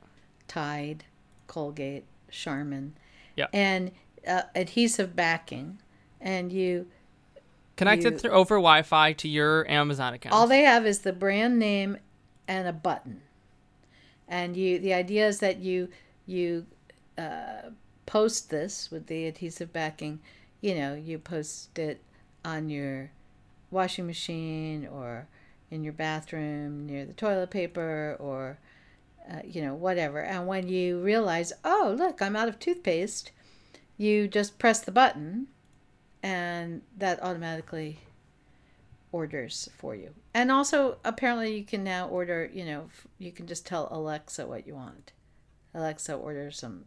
[0.49, 1.05] Tide,
[1.47, 2.95] Colgate, Charmin.
[3.37, 3.47] Yeah.
[3.53, 3.91] And
[4.27, 5.79] uh, adhesive backing,
[6.21, 6.87] and you
[7.77, 10.33] Connected You- through over Wi-Fi to your Amazon account.
[10.35, 11.97] all they have is the brand name
[12.47, 13.23] and a button.
[14.29, 15.89] And you, the idea is that you
[16.27, 16.67] you
[17.19, 17.71] uh,
[18.07, 20.21] post this with the adhesive backing.
[20.61, 22.01] You know, you post it
[22.45, 23.11] on your
[23.71, 25.27] washing machine or
[25.71, 28.59] in your bathroom near the toilet paper or
[29.31, 30.21] uh, you know whatever.
[30.21, 33.31] And when you realize, oh look, I'm out of toothpaste,
[33.97, 35.49] you just press the button,
[36.23, 38.01] and that automatically
[39.13, 40.11] orders for you.
[40.35, 44.67] And also, apparently, you can now order, you know, you can just tell Alexa what
[44.67, 45.13] you want.
[45.73, 46.85] Alexa, order some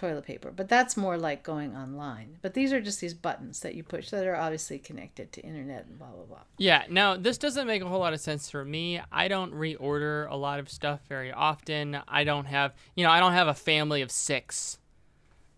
[0.00, 0.50] toilet paper.
[0.50, 2.38] But that's more like going online.
[2.40, 5.86] But these are just these buttons that you push that are obviously connected to internet
[5.86, 6.38] and blah, blah, blah.
[6.56, 9.00] Yeah, now this doesn't make a whole lot of sense for me.
[9.12, 11.98] I don't reorder a lot of stuff very often.
[12.08, 14.78] I don't have, you know, I don't have a family of six,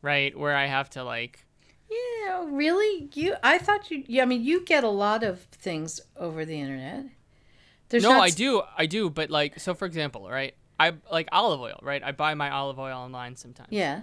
[0.03, 0.37] right?
[0.37, 1.47] Where I have to like,
[1.89, 3.09] Yeah, really?
[3.15, 3.37] You?
[3.43, 4.03] I thought you.
[4.07, 7.05] Yeah, I mean, you get a lot of things over the internet.
[7.91, 10.55] There's no, not I do, I do, but like, so for example, right?
[10.81, 12.03] I like olive oil, right?
[12.03, 13.69] I buy my olive oil online sometimes.
[13.71, 14.01] Yeah.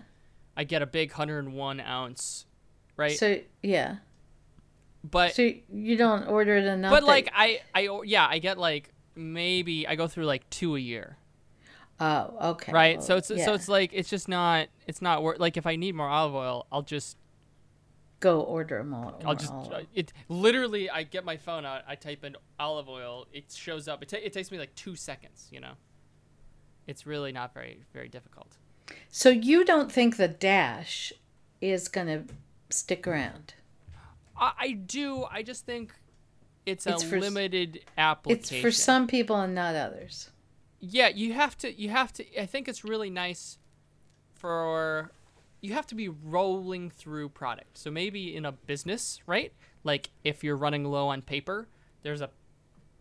[0.60, 2.46] I get a big 101 ounce,
[2.98, 3.18] right?
[3.18, 3.96] So yeah.
[5.10, 6.92] but So you don't order it enough.
[6.92, 10.76] but that- like I I yeah I get like maybe I go through like two
[10.76, 11.16] a year.
[12.02, 12.72] Oh, okay.
[12.72, 13.44] right well, so it's yeah.
[13.46, 16.34] so it's like it's just not it's not worth like if i need more olive
[16.34, 17.18] oil i'll just
[18.22, 19.16] go order more.
[19.20, 19.86] i'll more just olive.
[19.94, 24.02] it literally i get my phone out i type in olive oil it shows up
[24.02, 25.74] it, ta- it takes me like two seconds you know
[26.88, 28.56] it's really not very very difficult
[29.10, 31.12] So you don't think the dash
[31.62, 32.26] is gonna
[32.70, 33.54] stick around?
[34.38, 35.26] i, I do.
[35.30, 35.94] I just think
[36.66, 37.80] it's a It's for s- limited
[38.28, 40.30] It's for some people and not others.
[40.80, 43.58] yeah you have to you have to i think it's really nice
[44.36, 45.12] for
[45.62, 47.78] you have to be rolling through product.
[47.78, 49.52] So maybe in a business right?
[49.84, 51.68] Like if you're running low on paper
[52.04, 52.30] there's a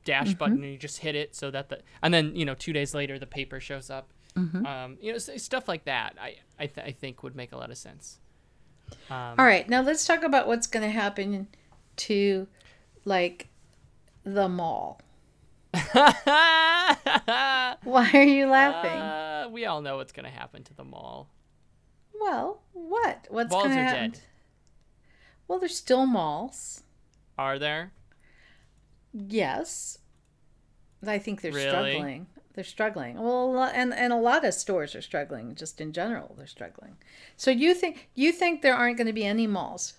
[0.04, 0.38] dash mm-hmm.
[0.38, 2.94] button and you just hit it so that the and then you know two days
[2.94, 6.92] later the paper shows up um, you know stuff like that i I, th- I
[6.92, 8.18] think would make a lot of sense
[9.10, 11.48] um, All right, now let's talk about what's gonna happen
[11.96, 12.46] to,
[13.04, 13.48] like,
[14.24, 14.98] the mall.
[15.92, 16.96] Why
[18.14, 18.90] are you laughing?
[19.00, 21.28] uh, we all know what's gonna happen to the mall
[22.18, 23.26] well, what?
[23.28, 24.10] What's gonna are happen?
[24.12, 24.20] dead
[25.46, 26.82] Well, there's still malls.
[27.38, 27.92] are there
[29.12, 29.98] Yes.
[31.06, 31.68] I think they're Really?
[31.68, 32.26] struggling.
[32.58, 33.14] They're struggling.
[33.14, 35.54] Well, a lot, and and a lot of stores are struggling.
[35.54, 36.96] Just in general, they're struggling.
[37.36, 39.94] So you think you think there aren't going to be any malls?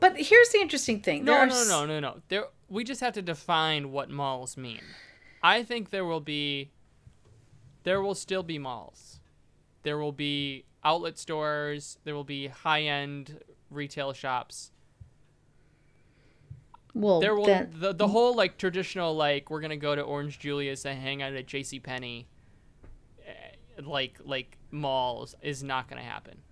[0.00, 1.24] But here's the interesting thing.
[1.24, 2.22] No, no, no, no, no.
[2.26, 4.80] There, we just have to define what malls mean.
[5.44, 6.72] I think there will be,
[7.84, 9.20] there will still be malls.
[9.84, 11.98] There will be outlet stores.
[12.02, 14.72] There will be high-end retail shops.
[16.94, 20.38] Well, There will then, the the whole like traditional like we're gonna go to Orange
[20.38, 21.78] Julius and hang out at J.C.
[21.80, 22.26] Penney,
[23.26, 23.32] eh,
[23.84, 26.42] like like malls is not gonna happen.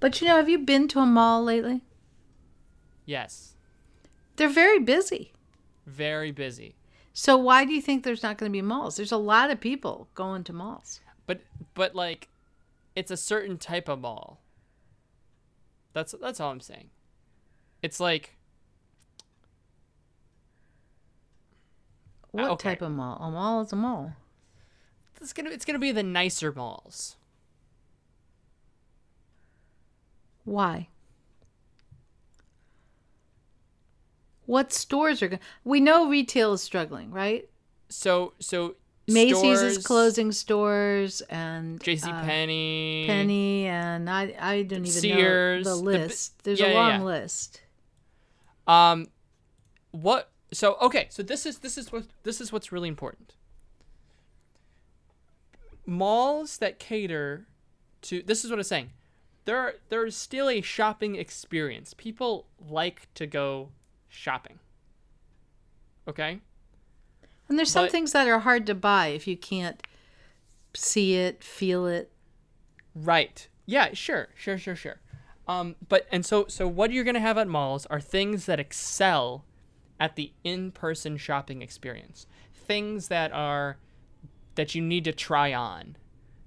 [0.00, 1.82] but you know, have you been to a mall lately?
[3.04, 3.54] Yes,
[4.36, 5.32] They're very busy.
[5.86, 6.74] very busy.
[7.12, 8.96] So why do you think there's not going to be malls?
[8.96, 11.00] There's a lot of people going to malls.
[11.26, 11.40] But
[11.74, 12.28] but like
[12.94, 14.40] it's a certain type of mall.
[15.94, 16.90] That's that's all I'm saying.
[17.82, 18.36] It's like
[22.38, 22.70] What okay.
[22.70, 23.18] type of mall?
[23.20, 24.12] A mall is a mall.
[25.20, 27.16] it's gonna it's gonna be the nicer malls.
[30.44, 30.88] Why?
[34.46, 35.40] What stores are going?
[35.40, 35.44] To.
[35.64, 37.48] We know retail is struggling, right?
[37.88, 38.76] So so
[39.08, 42.08] Macy's is closing stores and J.C.
[42.08, 46.44] uh, Penney and I I don't even Sears, know the the list.
[46.44, 47.02] There's yeah, a yeah, long yeah.
[47.02, 47.62] list.
[48.68, 49.08] Um,
[49.90, 50.30] what?
[50.52, 53.34] So okay, so this is this is what this is what's really important.
[55.86, 57.46] Malls that cater
[58.02, 58.90] to this is what I'm saying.
[59.44, 61.94] There are, there is still a shopping experience.
[61.94, 63.70] People like to go
[64.08, 64.58] shopping.
[66.06, 66.40] Okay.
[67.48, 69.82] And there's some But- things that are hard to buy if you can't
[70.74, 72.12] see it, feel it.
[72.94, 73.48] Right.
[73.64, 75.00] Yeah, sure, sure, sure, sure.
[75.46, 79.44] Um, but and so so what you're gonna have at malls are things that excel
[80.00, 82.26] at the in-person shopping experience.
[82.52, 83.78] Things that are
[84.54, 85.96] that you need to try on.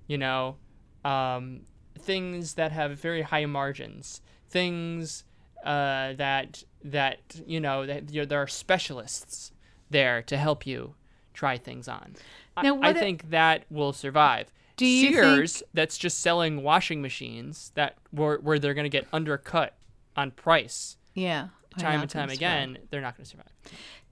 [0.08, 0.58] You know,
[1.06, 1.62] um,
[1.98, 4.22] things that have very high margins.
[4.50, 5.24] Things
[5.64, 9.52] uh, that that you know that you know, there are specialists
[9.90, 10.96] there to help you
[11.34, 12.16] try things on.
[12.58, 14.52] I- Now, I, a- think that will survive.
[14.78, 19.08] Do you Sears that's just selling washing machines that where, where they're going to get
[19.14, 19.76] undercut
[20.18, 21.50] on price Yeah.
[21.78, 22.64] Time and time gonna survive.
[22.64, 23.52] again, they're not going to survive.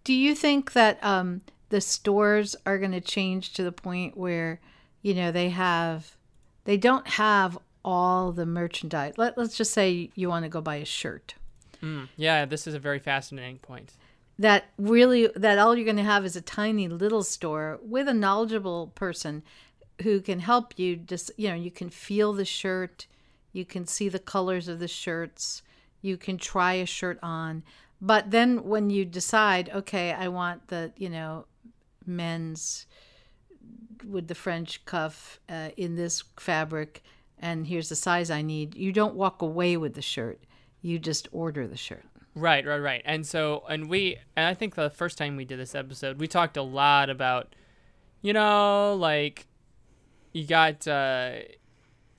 [0.03, 4.59] Do you think that um, the stores are going to change to the point where,
[5.01, 6.15] you know, they have,
[6.65, 9.13] they don't have all the merchandise?
[9.17, 11.35] Let, let's just say you want to go buy a shirt.
[11.83, 13.93] Mm, yeah, this is a very fascinating point.
[14.37, 18.13] That really, that all you're going to have is a tiny little store with a
[18.13, 19.43] knowledgeable person
[20.01, 20.95] who can help you.
[20.95, 23.05] Just, you know, you can feel the shirt,
[23.51, 25.61] you can see the colors of the shirts,
[26.01, 27.63] you can try a shirt on.
[28.01, 31.45] But then when you decide, okay, I want the, you know,
[32.05, 32.85] men's
[34.07, 37.03] with the French cuff uh, in this fabric,
[37.37, 40.41] and here's the size I need, you don't walk away with the shirt.
[40.81, 42.05] You just order the shirt.
[42.35, 43.01] Right, right, right.
[43.03, 46.27] And so, and we, and I think the first time we did this episode, we
[46.27, 47.53] talked a lot about,
[48.21, 49.47] you know, like,
[50.31, 51.39] you got, uh,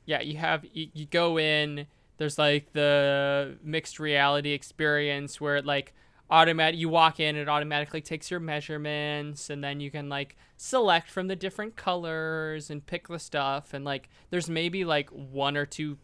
[0.05, 1.87] yeah, you have, you, you go in,
[2.21, 5.95] there's like the mixed reality experience where it like
[6.31, 11.11] automatic, you walk in, it automatically takes your measurements, and then you can like select
[11.11, 13.73] from the different colors and pick the stuff.
[13.73, 15.97] And like, there's maybe like one or two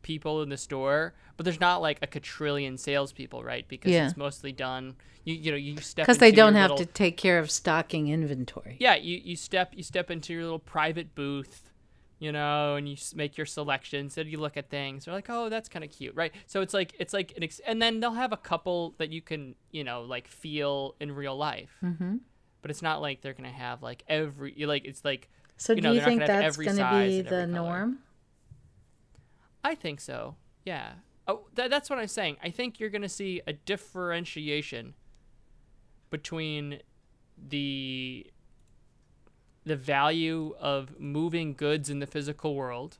[0.00, 3.68] people in the store, but there's not like a quadrillion salespeople, right?
[3.68, 4.06] Because Yeah.
[4.06, 4.96] it's mostly done.
[5.24, 8.08] You you know you step Because they don't have little- to take care of stocking
[8.08, 8.78] inventory.
[8.80, 11.70] Yeah, you you step you step into your little private booth,
[12.18, 14.18] you know, and you make your selections.
[14.18, 15.04] And you look at things.
[15.04, 16.32] They're like, oh, that's kind of cute, right?
[16.46, 19.22] So it's like it's like an ex- and then they'll have a couple that you
[19.22, 21.76] can you know like feel in real life.
[21.82, 22.16] Mm-hmm.
[22.60, 25.88] But it's not like they're gonna have like every like it's like So You do
[25.88, 27.98] know, you think gonna that's every going to be the norm?
[29.64, 30.36] I think so.
[30.64, 30.92] Yeah.
[31.26, 32.36] Oh, th- that's what I'm saying.
[32.42, 34.94] I think you're going to see a differentiation
[36.10, 36.80] between
[37.36, 38.26] the
[39.68, 42.98] the value of moving goods in the physical world,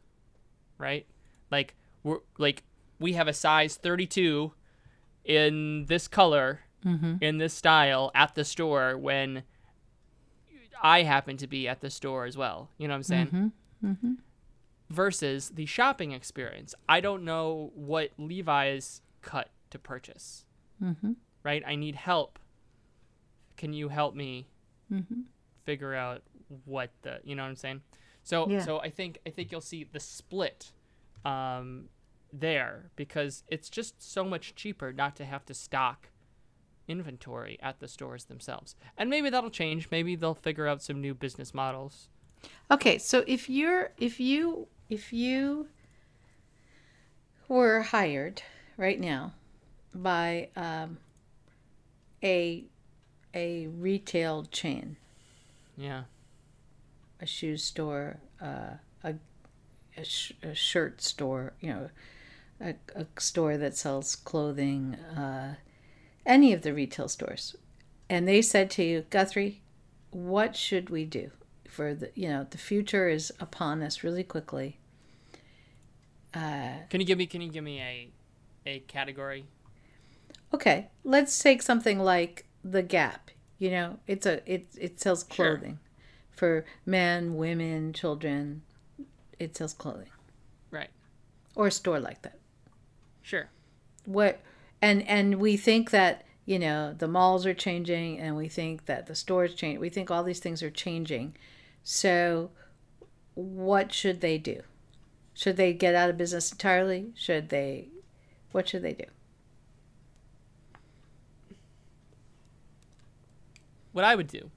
[0.78, 1.06] right?
[1.50, 2.62] Like we're like
[3.00, 4.52] we have a size 32
[5.24, 7.16] in this color Mm-hmm.
[7.20, 9.42] in this style at the store when
[10.80, 12.70] I happen to be at the store as well.
[12.78, 13.26] You know what I'm saying?
[13.26, 13.86] Mm-hmm.
[13.90, 14.12] Mm-hmm.
[14.88, 16.76] versus the shopping experience.
[16.88, 20.44] I don't know what Levi's cut to purchase,
[20.80, 21.12] Mm-hmm.
[21.42, 21.64] right?
[21.66, 22.38] I need help.
[23.56, 24.46] Can you help me
[24.92, 25.22] Mm-hmm.
[25.64, 26.22] figure out
[26.64, 27.82] what the, you know what I'm saying?
[28.22, 28.64] So Yeah.
[28.64, 30.72] so I think I think you'll see the split
[31.24, 31.88] um
[32.32, 36.08] there because it's just so much cheaper not to have to stock
[36.86, 38.74] inventory at the stores themselves.
[38.96, 39.88] And maybe that'll change.
[39.90, 42.08] Maybe they'll figure out some new business models.
[42.70, 45.68] Okay, so if you're if you if you
[47.48, 48.42] were hired
[48.76, 49.32] right now
[49.94, 50.98] by um,
[52.22, 52.64] a
[53.34, 54.96] a retail chain,
[55.76, 56.04] Yeah.
[57.20, 59.14] A shoe store, uh, a
[59.96, 61.90] a, sh- a shirt store, you know,
[62.60, 65.56] a, a store that sells clothing, uh,
[66.26, 67.56] any of the retail stores,
[68.08, 69.62] and they said to you, Guthrie,
[70.10, 71.30] what should we do
[71.68, 74.78] for the you know the future is upon us really quickly.
[76.34, 78.08] Uh, Can you give me can you give me a
[78.66, 79.46] a category?
[80.52, 83.30] okay, let's take something like the Gap.
[83.58, 85.60] You know, it's a it it sells Sure.
[86.38, 88.62] For men, women, children.
[89.38, 90.10] It sells clothing
[90.70, 90.90] Right.
[91.54, 92.38] or a store like that.
[93.22, 93.48] Sure.
[94.06, 94.40] What
[94.80, 99.06] and and we think that you know the malls are changing and we think that
[99.06, 99.78] the stores change.
[99.78, 101.36] We think all these things are changing.
[101.84, 102.50] So,
[103.34, 104.62] what should they do?
[105.34, 107.12] Should they get out of business entirely?
[107.16, 107.88] Should they?
[108.52, 109.04] What should they do?
[113.92, 114.50] What I would do,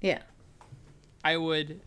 [0.00, 0.22] Yeah.
[1.22, 1.80] I would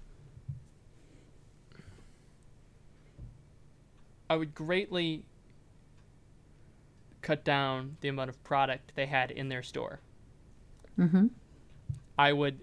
[4.30, 5.26] I would greatly
[7.22, 10.00] cut down the amount of product they had in their store.
[11.00, 11.28] Mm-hmm.
[12.17, 12.60] I would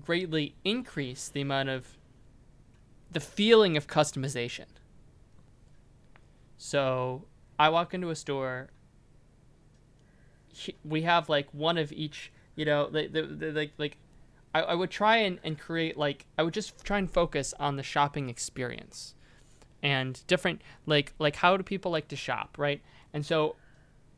[0.00, 1.98] greatly increase the amount of
[3.10, 4.66] the feeling of customization.
[6.56, 7.24] So
[7.58, 8.70] I walk into a store.
[10.84, 13.96] We have like one of each, you know, the, like like
[14.54, 17.76] I, I would try and, and create like I would just try and focus on
[17.76, 19.14] the shopping experience
[19.82, 22.80] and different like like how do people like to shop, right?
[23.12, 23.56] And so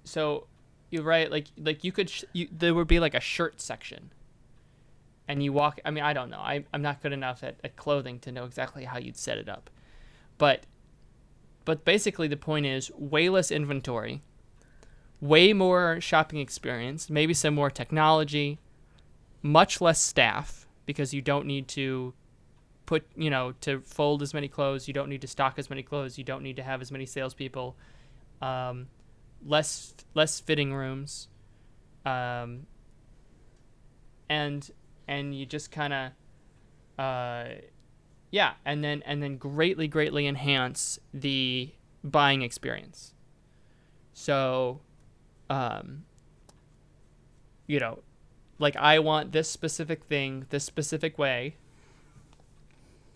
[0.05, 0.47] so
[0.93, 4.13] you're right like like you could sh- you, there would be like a shirt section
[5.27, 7.77] and you walk i mean i don't know I, i'm not good enough at, at
[7.77, 9.71] clothing to know exactly how you'd set it up
[10.39, 10.67] but
[11.65, 14.23] but basically the point is way less inventory
[15.21, 18.59] way more shopping experience maybe some more technology
[19.43, 22.15] much less staff because you don't need to
[22.87, 25.83] put you know to fold as many clothes you don't need to stock as many
[25.83, 27.77] clothes you don't need to have as many salespeople
[28.41, 28.89] um,
[29.47, 31.29] less less fitting rooms
[32.05, 32.67] um,
[34.29, 34.71] and
[35.09, 36.13] and you just kind of
[36.99, 37.45] uh,
[38.31, 41.71] yeah and then and then greatly greatly enhance the
[42.03, 43.15] buying experience.
[44.13, 44.81] So
[45.49, 46.05] um,
[47.67, 48.01] you know
[48.63, 51.55] like i want this specific thing this specific way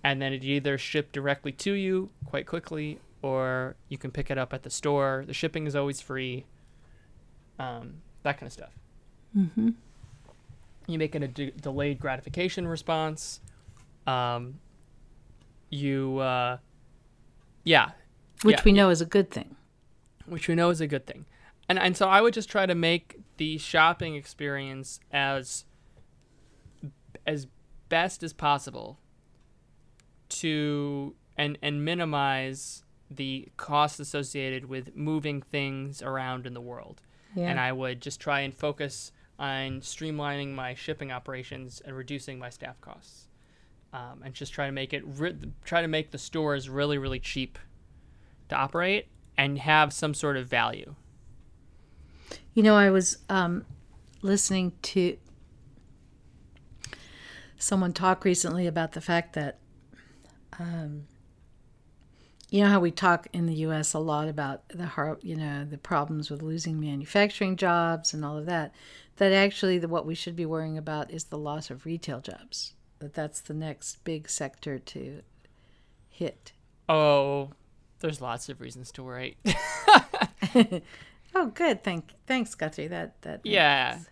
[0.05, 4.39] and then it either shipped directly to you quite quickly or you can pick it
[4.39, 6.45] up at the store the shipping is always free
[7.59, 8.73] um, that kind of stuff
[9.37, 9.71] Mm-hmm.
[10.87, 13.41] you make it a de- delayed gratification response.
[14.07, 14.61] Um,
[15.69, 16.57] you, uh,
[17.65, 17.91] yeah,
[18.43, 18.77] Which Yeah, we yeah.
[18.79, 19.57] know is a good thing.
[20.27, 21.27] which we know is a good thing.
[21.69, 25.65] And and so I would just try to make the shopping experience as
[27.27, 27.47] as
[27.89, 28.99] best as possible
[30.29, 37.01] to and and minimize the costs associated with moving things around in the world.
[37.35, 37.51] Yeah.
[37.51, 42.49] and I would just try and focus on streamlining my shipping operations and reducing my
[42.49, 43.29] staff costs,
[43.93, 47.21] um, and just try to make it re- try to make the stores really really
[47.21, 47.59] cheap
[48.49, 50.95] to operate and have some sort of value.
[52.57, 53.67] You know, I was um,
[54.23, 55.19] listening to
[57.59, 59.59] someone talk recently about the fact that,
[60.59, 61.03] um,
[62.49, 63.93] you know, how we talk in the U.S.
[63.93, 68.39] a lot about the har- you know the problems with losing manufacturing jobs and all
[68.39, 68.73] of that.
[69.17, 72.73] That actually, the, what we should be worrying about is the loss of retail jobs.
[73.01, 75.21] That that's the next big sector to
[76.09, 76.53] hit.
[76.89, 77.51] Oh,
[78.01, 79.37] there's lots of reasons to worry.
[81.39, 81.85] Oh, good.
[81.85, 82.89] Thank thanks, Guthrie.
[82.89, 83.97] That that Yeah.
[83.97, 84.09] sense.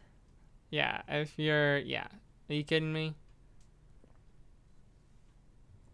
[0.69, 2.07] yeah, if you're yeah,
[2.51, 3.15] are you kidding me?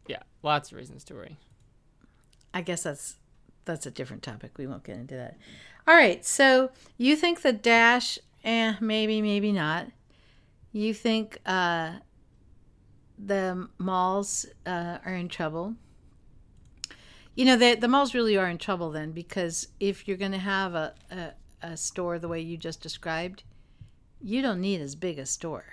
[0.09, 1.37] Yeah, lots of reasons to worry.
[2.53, 3.17] I guess that's
[3.65, 4.59] that's a different topic.
[4.59, 5.37] We won't get into that.
[5.87, 6.25] All right.
[6.27, 8.19] So you think the dash?
[8.43, 9.87] Eh, maybe, maybe not.
[10.73, 11.93] You think uh,
[13.25, 15.77] the malls uh, are in trouble?
[17.35, 20.39] You know, the the malls really are in trouble then because if you're going to
[20.39, 23.45] have a, a a store the way you just described,
[24.21, 25.65] you don't need as big a store.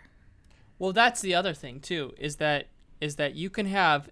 [0.80, 2.14] Well, that's the other thing too.
[2.18, 2.68] Is that
[3.01, 4.10] is that you can have.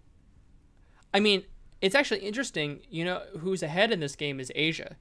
[1.13, 1.43] I mean,
[1.81, 2.81] it's actually interesting.
[2.89, 4.95] You know, who's ahead in this game is Asia.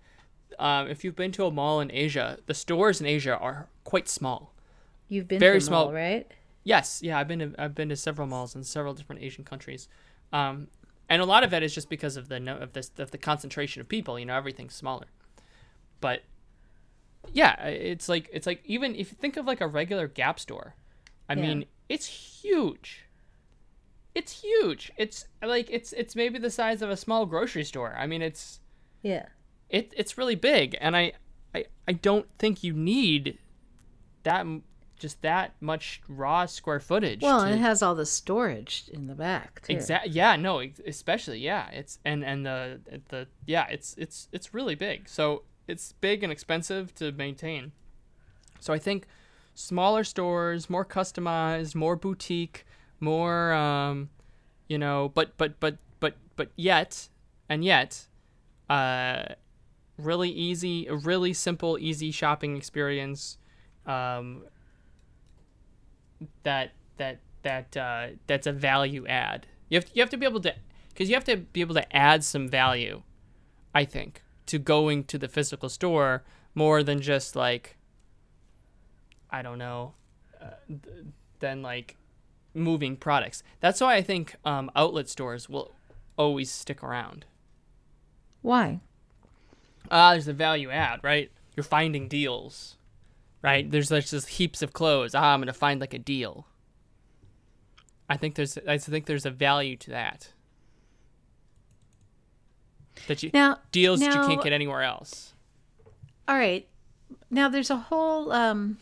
[0.59, 4.09] Um, if you've been to a mall in Asia, the stores in Asia are quite
[4.09, 4.55] small.
[5.09, 5.95] You've been Very to a mall, small.
[5.95, 6.31] right?
[6.63, 9.89] Yes, yeah, I've been to, I've been to several malls in several different Asian countries,
[10.33, 10.69] um,
[11.09, 13.19] and a lot of it is just because of the no, of this of the
[13.19, 14.19] concentration of people.
[14.19, 15.07] You know, everything's smaller.
[16.01, 16.23] But
[17.33, 20.75] yeah, it's like it's like even if you think of like a regular Gap store,
[21.29, 21.43] I Yeah.
[21.43, 23.07] mean, it's huge.
[24.15, 24.93] It's huge.
[24.97, 27.95] It's like it's it's maybe the size of a small grocery store.
[27.99, 28.61] I mean, it's
[29.03, 29.27] Yeah.
[29.69, 31.13] it it's really big, and I
[31.55, 33.39] I I don't think you need
[34.23, 34.47] that
[34.99, 37.21] just that much raw square footage.
[37.23, 39.73] Well, to, and it has all the storage in the back too.
[39.73, 40.13] Exactly.
[40.13, 40.37] Yeah.
[40.37, 40.63] No.
[40.87, 41.39] Especially.
[41.39, 41.69] Yeah.
[41.71, 43.67] It's and and the the yeah.
[43.71, 45.09] It's it's it's really big.
[45.09, 47.73] So it's big and expensive to maintain.
[48.61, 49.07] So I think
[49.55, 52.67] smaller stores, more customized, more boutique,
[53.01, 54.11] more um,
[54.69, 57.09] you know, but but but but but yet
[57.49, 58.07] and yet
[58.71, 59.25] uh
[59.99, 63.39] really easy, a really simple, easy shopping experience
[63.87, 64.45] um
[66.43, 69.47] that that that uh that's a value add.
[69.69, 70.55] You have to, you have to be able to
[70.95, 73.03] cuz you have to be able to add some value
[73.75, 76.23] I think to going to the physical store
[76.55, 77.77] more than just like
[79.31, 79.95] I don't know,
[80.41, 81.07] uh, th-
[81.41, 81.97] than like
[82.55, 83.43] moving products.
[83.59, 85.73] That's why I think um, outlet stores will
[86.17, 87.25] always stick around.
[88.43, 88.81] Why?
[89.91, 91.33] Ah, there's a value add, right?
[91.57, 92.77] You're finding deals,
[93.45, 93.71] right?
[93.71, 95.15] There's there's just heaps of clothes.
[95.15, 96.47] Ah, I'm gonna find like a deal.
[98.09, 100.33] I think there's I think there's a value to that.
[103.07, 105.35] That you Now, deals that you can't get anywhere else.
[106.27, 106.67] All right.
[107.31, 108.79] Now there's a whole um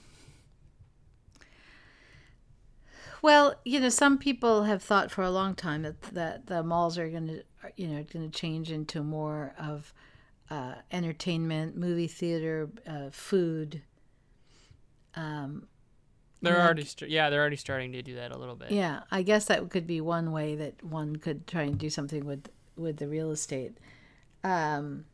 [3.20, 6.98] well, you know, some people have thought for a long time that that the malls
[6.98, 7.42] are going to
[7.76, 9.92] you know, going to change into more of
[10.50, 13.82] uh, entertainment, movie theater, uh, food.
[15.14, 15.66] Um,
[16.40, 18.70] They're like- already st- yeah, they're already starting to do that a little bit.
[18.72, 22.24] yeah, I guess that could be one way that one could try and do something
[22.24, 23.76] with with the real estate.
[24.42, 25.04] Um,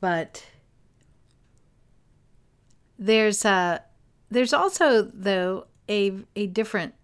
[0.00, 0.44] but
[2.98, 3.82] there's a
[4.30, 6.94] there's also though a a different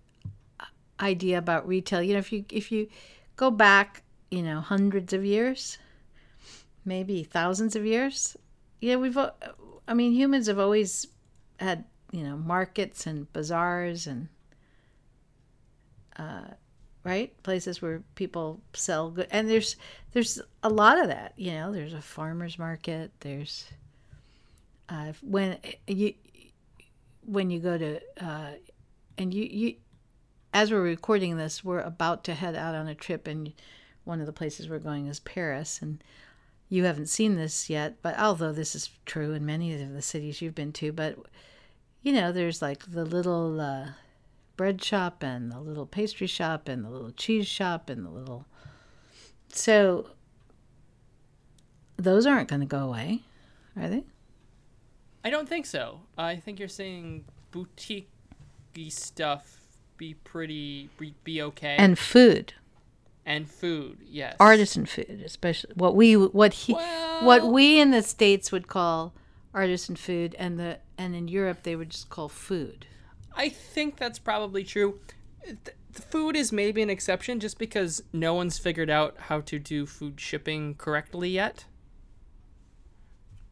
[1.00, 2.02] idea about retail.
[2.02, 2.88] You know, if you if you
[3.36, 5.78] go back, you know, hundreds of years,
[6.84, 8.36] maybe thousands of years,
[8.80, 9.16] yeah, we've.
[9.88, 11.06] I mean, humans have always
[11.58, 14.28] had you know markets and bazaars and
[16.18, 16.54] uh,
[17.04, 17.40] right?
[17.42, 19.76] Places where people sell good and there's
[20.12, 21.72] there's a lot of that you know?
[21.72, 23.66] There's a farmers market there's
[24.88, 26.14] uh, when you
[27.24, 28.52] when you go to uh,
[29.18, 29.74] and you you
[30.54, 33.52] as we're recording this we're about to head out on a trip and
[34.04, 36.02] one of the places we're going is paris and
[36.68, 40.40] you haven't seen this yet but although this is true in many of the cities
[40.40, 41.16] you've been to but
[42.02, 43.88] you know there's like the little uh,
[44.56, 48.46] bread shop and the little pastry shop and the little cheese shop and the little
[49.48, 50.10] so
[51.96, 53.22] those aren't going to go away
[53.76, 54.04] are they?
[55.24, 56.00] I don't think so.
[56.16, 58.08] I think you're saying boutique
[58.88, 59.58] stuff
[59.96, 61.76] be pretty be, be okay.
[61.78, 62.52] And food
[63.26, 64.36] and food, yes.
[64.40, 66.72] artisan food especially what we what he
[67.20, 69.12] what we in the states would call
[69.52, 72.86] artisan food and the and in Europe they would just call food
[73.36, 74.98] I think that's probably true.
[75.44, 79.86] The food is maybe an exception just because no one's figured out how to do
[79.86, 81.66] food shipping correctly yet.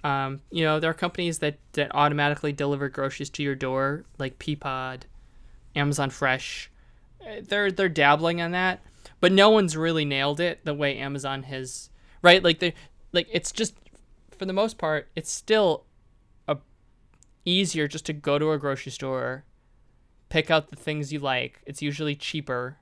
[0.02, 4.38] Um, you know, there are companies that, that automatically deliver groceries to your door, like
[4.38, 5.02] Peapod,
[5.76, 6.70] Amazon Fresh.
[7.22, 8.80] Uh, They're they're dabbling on that,
[9.24, 11.88] but no one's really nailed it the way Amazon has.
[12.20, 12.44] Right?
[12.44, 12.74] Like they
[13.12, 13.72] like it's just
[14.36, 15.86] for the most part, it's still
[16.46, 16.58] a
[17.46, 19.46] easier just to go to a grocery store,
[20.28, 21.62] pick out the things you like.
[21.64, 22.76] It's usually cheaper.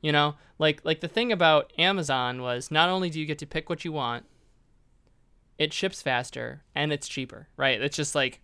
[0.00, 3.46] You know, like like the thing about Amazon was not only do you get to
[3.46, 4.24] pick what you want,
[5.58, 7.82] it ships faster and it's cheaper, right?
[7.82, 8.40] It's just like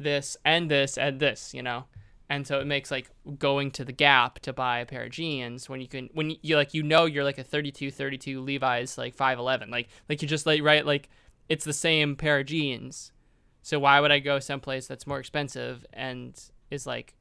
[0.00, 1.84] this and this and this, you know.
[2.30, 5.68] And so it makes like going to the Gap to buy a pair of jeans
[5.68, 9.14] when you can when you like you know you're like a 32 32 Levi's like
[9.14, 9.70] 511.
[9.70, 11.08] Like like you just like right like
[11.48, 13.12] it's the same pair of jeans.
[13.62, 16.38] So why would I go someplace that's more expensive and
[16.70, 17.14] is like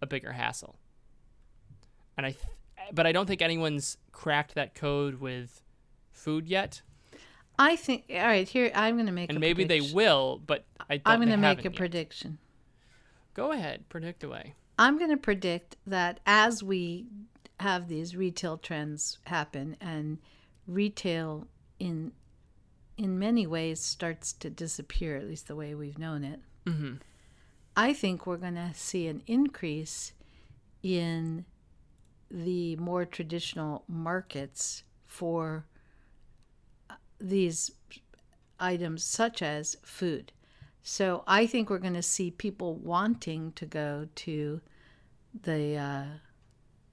[0.00, 0.76] a bigger hassle?
[2.16, 2.44] And I th-
[2.92, 5.62] but I don't think anyone's cracked that code with
[6.10, 6.80] food yet.
[7.58, 10.64] I think all right here I'm going to make And a maybe they will, but
[10.88, 11.76] I don't I'm gonna make a yet.
[11.76, 12.38] prediction
[13.38, 14.54] Go ahead, predict away.
[14.80, 17.06] I'm going to predict that as we
[17.60, 20.18] have these retail trends happen and
[20.66, 21.46] retail
[21.78, 22.10] in
[22.96, 26.40] in many ways starts to disappear at least the way we've known it.
[26.66, 26.94] Mm-hmm.
[27.76, 30.14] I think we're going to see an increase
[30.82, 31.44] in
[32.28, 35.64] the more traditional markets for
[36.90, 37.70] uh, these
[38.58, 40.32] items such as food.
[40.88, 44.62] So I think we're going to see people wanting to go to
[45.42, 46.04] the uh,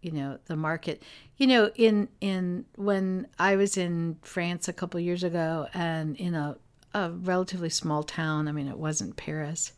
[0.01, 1.01] you know the market.
[1.37, 6.35] You know in in when I was in France a couple years ago and in
[6.35, 6.57] a
[6.93, 9.71] a relatively small town, I mean it wasn't Paris.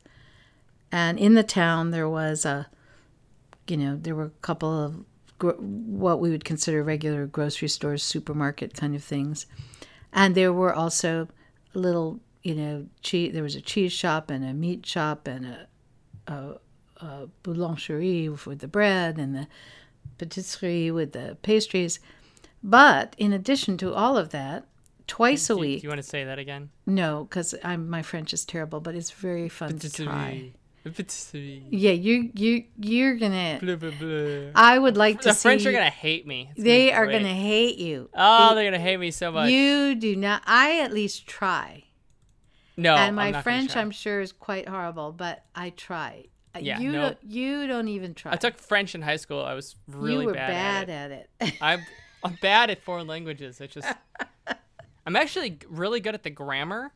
[0.91, 2.67] And in the town there was a
[3.67, 5.05] you know there were a couple of
[5.37, 9.45] gro- what we would consider regular grocery stores, supermarket kind of things.
[10.11, 11.27] And there were also
[11.75, 13.33] little, you know, cheese.
[13.33, 15.67] There was a cheese shop and a meat shop and a,
[16.27, 16.37] a
[17.05, 19.47] uh, boulangerie with the bread and the
[20.17, 21.99] patisserie with the pastries.
[22.63, 24.65] But in addition to all of that,
[25.07, 25.81] twice a week.
[25.81, 26.69] do you want to say that again?
[26.85, 30.51] no, because I'm my French is terrible, but it's very fun to try.
[30.83, 30.93] Patisserie.
[30.95, 31.63] Patisserie.
[31.69, 33.59] Yeah, you you you're gonna.
[33.61, 34.51] Blah, blah, blah.
[34.55, 35.41] I would like to The see.
[35.49, 36.49] French are gonna hate me.
[36.55, 37.19] It's They be are great.
[37.23, 38.09] gonna hate you.
[38.15, 39.49] Oh, they're gonna hate me so much.
[39.49, 40.41] You do not.
[40.45, 41.83] I at least try.
[42.77, 43.75] No, and I'm my not French.
[43.75, 46.25] I'm sure, is quite horrible, but I try.
[46.55, 47.01] Uh, Yeah, you no.
[47.01, 47.17] don't.
[47.23, 48.31] You don't even try.
[48.33, 49.41] I took French in high school.
[49.43, 51.29] I was really you were bad, bad, at it.
[51.41, 51.53] at it.
[51.61, 51.81] I'm
[52.23, 53.59] I'm bad at foreign languages.
[53.61, 53.87] It's just
[55.05, 56.91] I'm actually really good at the grammar,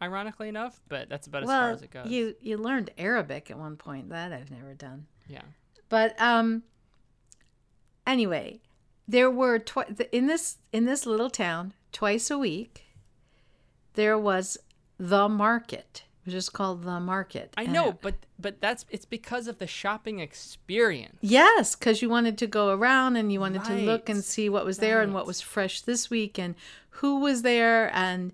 [0.00, 2.06] ironically enough, but that's about as far as it goes.
[2.08, 4.10] you you learned Arabic at one point.
[4.10, 5.06] That I've never done.
[5.28, 5.42] yeah.
[5.88, 6.62] But um.
[8.06, 8.60] Anyway,
[9.06, 12.86] there were twi- in this in this little town twice a week.
[13.94, 14.58] There was
[14.98, 16.04] the market.
[16.22, 17.52] It was just called the market.
[17.56, 21.18] I know, but but that's it's because of the shopping experience.
[21.20, 24.64] Yes, because you wanted to go around and you wanted to look and see what
[24.64, 26.54] was there and what was fresh this week and
[26.90, 28.32] who was there and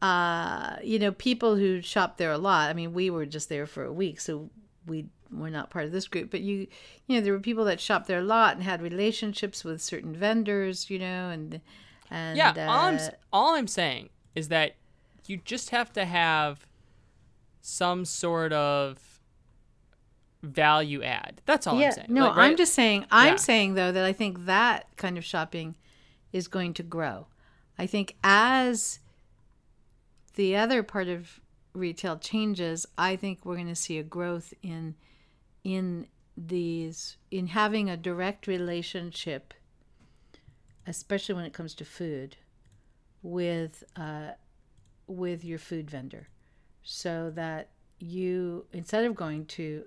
[0.00, 2.70] uh, you know people who shop there a lot.
[2.70, 4.48] I mean, we were just there for a week, so
[4.86, 6.30] we were not part of this group.
[6.30, 6.66] But you,
[7.06, 10.14] you know, there were people that shopped there a lot and had relationships with certain
[10.14, 11.60] vendors, you know, and
[12.10, 14.76] and yeah, all I'm uh, all I'm saying is that
[15.28, 16.66] you just have to have
[17.60, 19.20] some sort of
[20.42, 21.40] value add.
[21.46, 22.06] That's all yeah, I'm saying.
[22.10, 23.06] no, Like, right- I'm just saying.
[23.10, 23.36] I'm Yeah.
[23.36, 25.76] saying though that I think that kind of shopping
[26.32, 27.26] is going to grow.
[27.78, 29.00] I think as
[30.34, 31.40] the other part of
[31.72, 34.94] retail changes, I think we're going to see a growth in
[35.64, 36.06] in
[36.36, 39.52] these in having a direct relationship,
[40.86, 42.36] especially when it comes to food,
[43.22, 44.32] with uh,
[45.06, 46.28] with your food vendor,
[46.82, 49.84] so that you instead of going to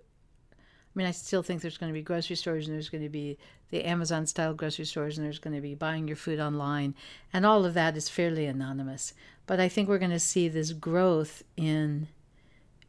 [0.95, 3.09] I mean, I still think there's going to be grocery stores and there's going to
[3.09, 3.37] be
[3.69, 6.95] the Amazon style grocery stores and there's going to be buying your food online.
[7.31, 9.13] And all of that is fairly anonymous.
[9.45, 12.07] But I think we're going to see this growth in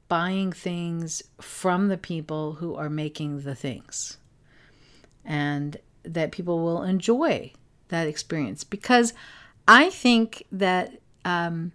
[0.09, 4.17] buying things from the people who are making the things.
[5.23, 7.53] And that people will enjoy
[7.89, 8.65] that experience.
[8.65, 9.13] Because
[9.69, 11.73] I think that, um,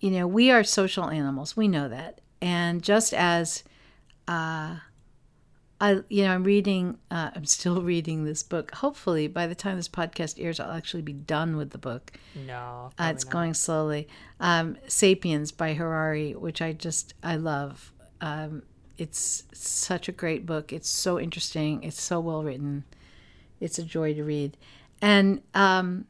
[0.00, 1.56] you know, we are social animals.
[1.56, 2.20] We know that.
[2.42, 3.62] And just as
[4.26, 4.76] uh,
[5.82, 8.74] I, you know, I'm reading, uh, I'm still reading this book.
[8.76, 12.12] Hopefully, by the time this podcast airs, I'll actually be done with the book.
[12.46, 13.32] no, Uh, it's not.
[13.32, 14.08] going slowly.
[14.40, 17.92] Um, Sapiens by Harari, which I just, I love.
[18.20, 18.62] Um,
[18.98, 20.72] it's such a great book.
[20.72, 21.82] It's so interesting.
[21.82, 22.84] It's so well written.
[23.58, 24.56] It's a joy to read.
[25.02, 26.04] And um,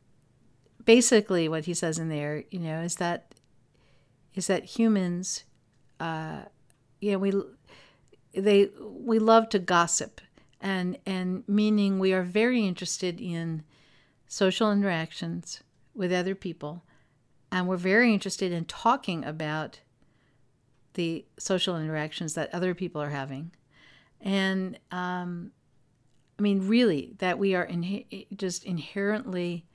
[0.84, 3.29] basically, what he says in there, you know, is that
[4.40, 5.44] is that humans,
[6.00, 6.44] uh,
[6.98, 7.32] you know, we
[8.32, 10.20] they we love to gossip
[10.60, 13.62] and and meaning we are very interested in
[14.26, 15.62] social interactions
[15.94, 16.84] with other people
[17.52, 19.80] and we're very interested in talking about
[20.94, 23.50] the social interactions that other people are having.
[24.22, 25.52] And um,
[26.38, 29.66] i mean really that we are in, just inherently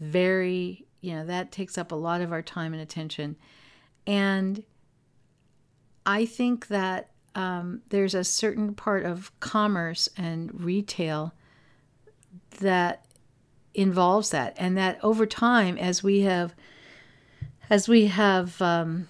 [0.00, 3.36] very you know that takes up a lot of our time and attention
[4.06, 4.62] and
[6.04, 11.34] i think that um, there's a certain part of commerce and retail
[12.60, 13.04] that
[13.76, 14.54] involves that.
[14.56, 16.54] And that over time as we have
[17.68, 19.08] as we have um,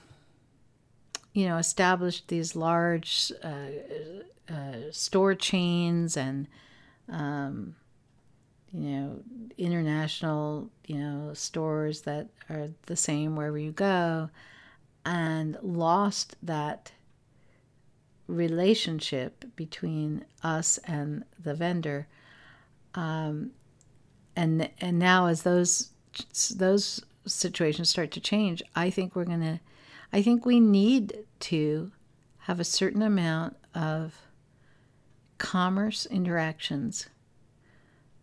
[1.32, 6.48] you know established these large uh, uh, store chains and
[7.08, 7.76] um,
[8.72, 9.22] you know
[9.56, 14.30] international you know stores that are the same wherever you go
[15.06, 16.92] and lost that
[18.26, 22.06] relationship between us and the vendor.
[22.94, 23.52] Um,
[24.36, 25.90] and and now as those
[26.56, 29.58] those situations start to change i think we're to
[30.12, 31.90] i think we need to
[32.40, 34.14] have a certain amount of
[35.38, 37.08] commerce interactions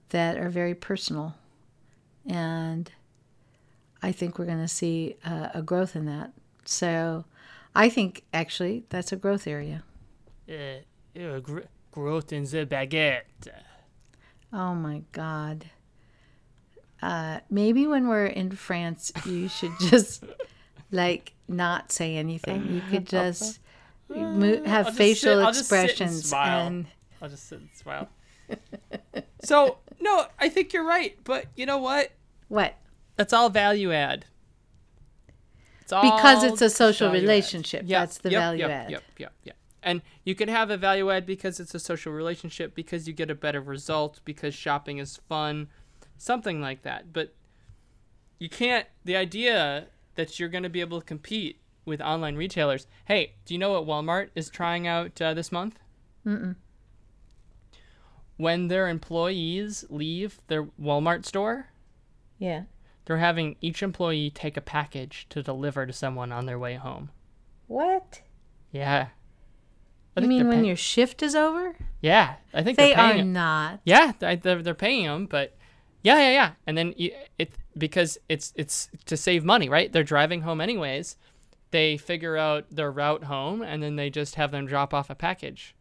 [0.10, 1.36] that are very personal.
[2.26, 2.90] And
[4.02, 6.32] i think we're to see a growth in that
[6.66, 7.26] so
[7.76, 9.84] i think actually that's a growth area
[10.50, 10.80] Uh,
[11.20, 13.48] uh, gr- growth in the baguette.
[14.52, 15.66] Oh my God.
[17.02, 20.24] Uh, maybe when we're in France, you should just
[20.92, 22.72] like not say anything.
[22.74, 23.60] You could just
[24.10, 26.68] mo- I'll have just facial sit- I'll just sit and expressions smile.
[26.68, 26.86] and
[27.22, 28.10] I'll just sit and smile.
[29.44, 32.12] so no, I think you're right, but you know what?
[32.48, 32.76] what?
[33.16, 34.26] That's all value add.
[35.84, 37.84] It's all Because it's a social relationship.
[37.86, 38.92] Yep, That's the yep, value yep, add.
[38.92, 39.56] Yep, yep, yep.
[39.84, 43.30] and you can have a value add because it's a social relationship, because you get
[43.30, 45.68] a better result, because shopping is fun,
[46.18, 47.12] something like that.
[47.12, 47.36] But
[48.40, 48.88] you can't.
[49.04, 52.88] The idea that you're going to be able to compete with online retailers.
[53.06, 55.80] Hey, do you know what Walmart is trying out uh, this month?
[56.26, 56.56] Mm-mm.
[58.38, 61.68] When their employees leave their Walmart store,
[62.40, 62.64] Yeah.
[63.06, 67.10] They're having each employee take a package to deliver to someone on their way home.
[67.68, 68.22] What?
[68.72, 69.08] Yeah.
[70.16, 71.76] I You mean when pay- your shift is over?
[72.02, 73.34] Yeah, I think They they're paying are 'em.
[73.34, 73.80] not.
[73.84, 75.56] Yeah, they're, they're paying them, but
[76.04, 76.52] yeah, yeah, yeah.
[76.68, 79.92] And then you, it because it's it's to save money, right?
[79.92, 81.16] They're driving home anyways.
[81.72, 85.16] They figure out their route home, and then they just have them drop off a
[85.16, 85.74] package.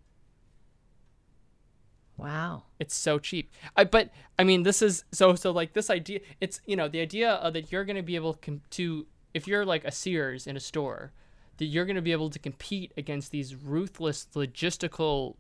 [2.22, 2.62] Wow.
[2.78, 3.52] It's so cheap.
[3.76, 6.20] I but I mean this is so so like this idea.
[6.40, 8.34] It's you know the idea of that you're gonna be able
[8.70, 11.12] to if you're like a Sears in a store,
[11.58, 15.36] that you're gonna be able to compete against these ruthless logistical,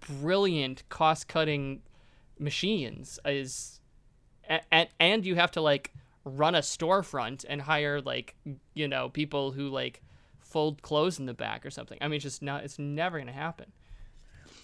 [0.00, 1.82] brilliant cost cutting
[2.38, 3.80] machines is,
[4.70, 5.92] and and you have to like
[6.24, 8.36] run a storefront and hire like
[8.74, 10.02] you know people who like
[10.40, 11.98] fold clothes in the back or something.
[12.00, 12.64] I mean, it's just not.
[12.64, 13.72] It's never gonna happen.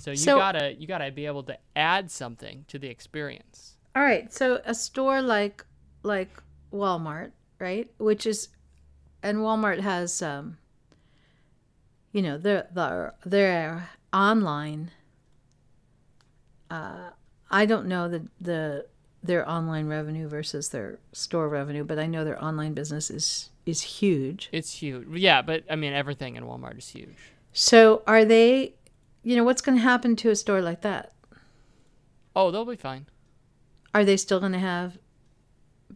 [0.02, 3.76] So you So- gotta you gotta be able to add something to the experience.
[3.94, 4.32] All right.
[4.32, 5.64] So a store like
[6.02, 6.42] like
[6.72, 7.30] Walmart,
[7.60, 7.88] right?
[7.98, 8.48] Which is
[9.22, 10.58] and Walmart has um
[12.10, 14.90] you know, their their their online
[16.68, 17.10] uh
[17.48, 18.86] I don't know the the
[19.22, 23.82] their online revenue versus their store revenue, but I know their online business is is
[23.82, 24.48] huge.
[24.50, 25.06] It's huge.
[25.14, 27.14] Yeah, but I mean everything in Walmart is huge.
[27.52, 28.74] So are they
[29.22, 31.12] you know, what's going to happen to a store like that?
[32.34, 33.06] Oh, they'll be fine.
[33.94, 34.98] Are they still going to have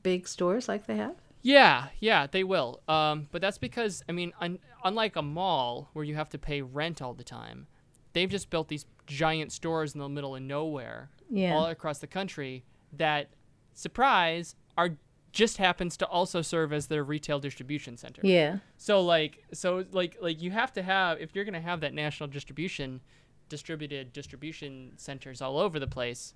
[0.03, 1.16] big stores like they have?
[1.43, 2.81] Yeah, yeah, they will.
[2.89, 6.61] Um, but that's because I mean, un- unlike a mall where you have to pay
[6.62, 7.66] rent all the time,
[8.12, 11.55] they've just built these giant stores in the middle of nowhere, Yeah.
[11.55, 12.64] all across the country.
[12.93, 13.31] That
[13.74, 14.97] surprise are
[15.37, 18.22] just happens to also serve as their retail distribution center.
[18.24, 18.61] Yeah.
[18.78, 22.30] So like, so like, like you have to have if you're gonna have that national
[22.30, 23.03] distribution,
[23.51, 26.32] distributed distribution centers all over the place.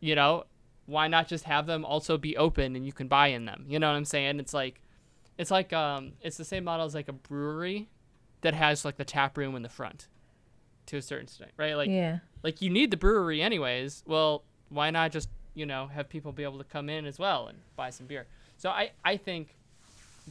[0.00, 0.44] You know,
[0.86, 3.66] why not just have them also be open and you can buy in them?
[3.68, 4.40] You know what I'm saying?
[4.40, 4.80] It's like,
[5.36, 7.90] it's like um, it's the same model as like a brewery,
[8.40, 10.08] that has like the tap room in the front,
[10.86, 11.74] to a certain extent, right?
[11.74, 12.20] Like, yeah.
[12.42, 14.02] like you need the brewery anyways.
[14.06, 15.28] Well, why not just
[15.60, 18.26] you know have people be able to come in as well and buy some beer?
[18.56, 19.54] So I I think.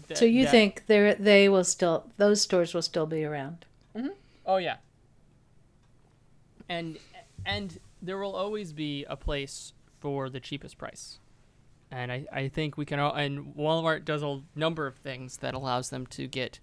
[0.08, 3.66] That, So you that- think they they will still those stores will still be around?
[4.46, 4.78] Oh yeah.
[6.68, 6.98] And
[7.46, 11.20] and there will always be a place for the cheapest price.
[11.92, 15.54] And I, I think we can all and Walmart does a number of things that
[15.56, 16.60] allows them to get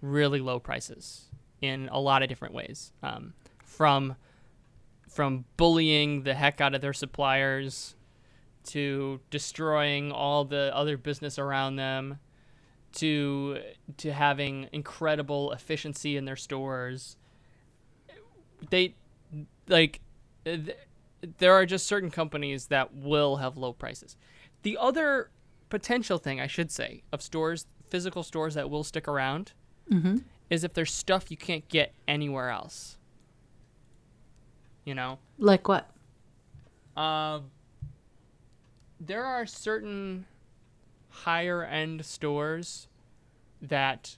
[0.00, 1.26] really low prices
[1.60, 2.92] in a lot of different ways.
[3.02, 3.34] Um,
[3.64, 4.16] from
[5.08, 7.96] from bullying the heck out of their suppliers
[8.72, 12.18] to destroying all the other business around them
[12.92, 13.58] to
[13.96, 17.16] to having incredible efficiency in their stores
[18.70, 18.94] they
[19.68, 20.00] like
[20.44, 20.76] th-
[21.38, 24.16] there are just certain companies that will have low prices
[24.62, 25.30] the other
[25.68, 29.52] potential thing i should say of stores physical stores that will stick around
[29.90, 30.18] Mm-hmm.
[30.50, 32.96] is if there's stuff you can't get anywhere else
[34.84, 35.90] you know Like what?
[36.96, 37.50] um,
[39.00, 40.26] there are certain
[41.08, 42.86] higher end stores
[43.62, 44.16] that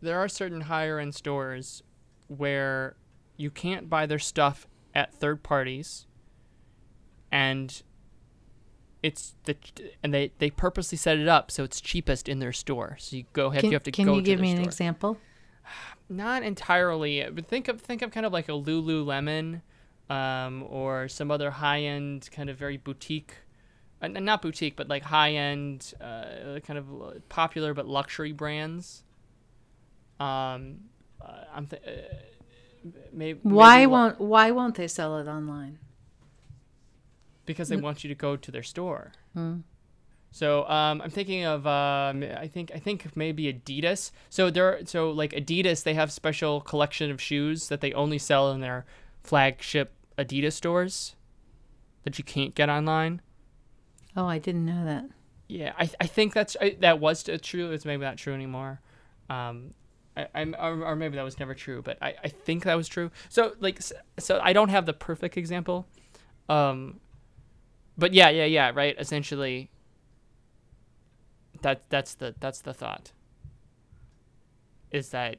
[0.00, 1.82] there are certain higher end stores
[2.28, 2.94] where
[3.36, 6.06] you can't buy their stuff at third parties
[7.30, 7.82] and
[9.02, 9.56] it's the
[10.02, 13.24] and they they purposely set it up so it's cheapest in their store so you
[13.32, 15.18] go ahead Can you have to can go you give me an store example?
[16.08, 19.60] Not entirely but think of think of kind of like a lululemon
[20.10, 23.34] um, or some other high-end kind of very boutique
[24.00, 26.86] uh, not boutique but like high-end uh, kind of
[27.28, 29.02] popular but luxury brands
[30.20, 30.78] um,
[31.20, 31.90] uh, i'm th- uh,
[33.12, 35.78] maybe, Why maybe won't why won't they sell it online?
[37.46, 39.58] because they want you to go to their store Hmm.
[40.30, 44.10] So um, I'm thinking of um, I think I think maybe Adidas.
[44.28, 48.52] So there, so like Adidas, they have special collection of shoes that they only sell
[48.52, 48.84] in their
[49.22, 51.16] flagship Adidas stores
[52.04, 53.20] that you can't get online.
[54.16, 55.04] Oh, I didn't know that.
[55.48, 57.72] Yeah, I, I think that's I, that was true.
[57.72, 58.80] It's maybe not true anymore.
[59.30, 59.72] Um,
[60.16, 62.88] I, I'm or, or maybe that was never true, but I, I think that was
[62.88, 63.10] true.
[63.28, 63.80] So like
[64.18, 65.86] so I don't have the perfect example.
[66.48, 67.00] Um,
[67.96, 68.94] but yeah, yeah, yeah, right.
[68.98, 69.70] Essentially,
[71.62, 73.12] that that's the that's the thought.
[74.90, 75.36] Is that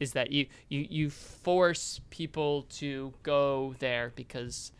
[0.00, 4.72] is that you you you force people to go there because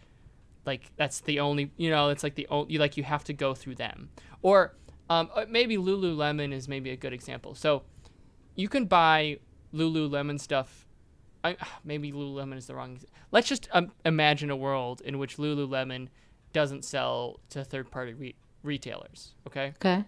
[0.64, 3.54] like that's the only you know it's like the only like you have to go
[3.54, 4.10] through them
[4.42, 4.74] or
[5.10, 7.54] um, uh, maybe Lululemon is maybe a good example.
[7.54, 7.82] So
[8.54, 9.38] you can buy
[9.74, 10.86] Lululemon stuff.
[11.42, 12.98] I, maybe Lululemon is the wrong.
[13.30, 16.08] Let's just um, imagine a world in which Lululemon
[16.52, 19.34] doesn't sell to third-party re- retailers.
[19.46, 19.72] Okay.
[19.76, 20.04] Okay.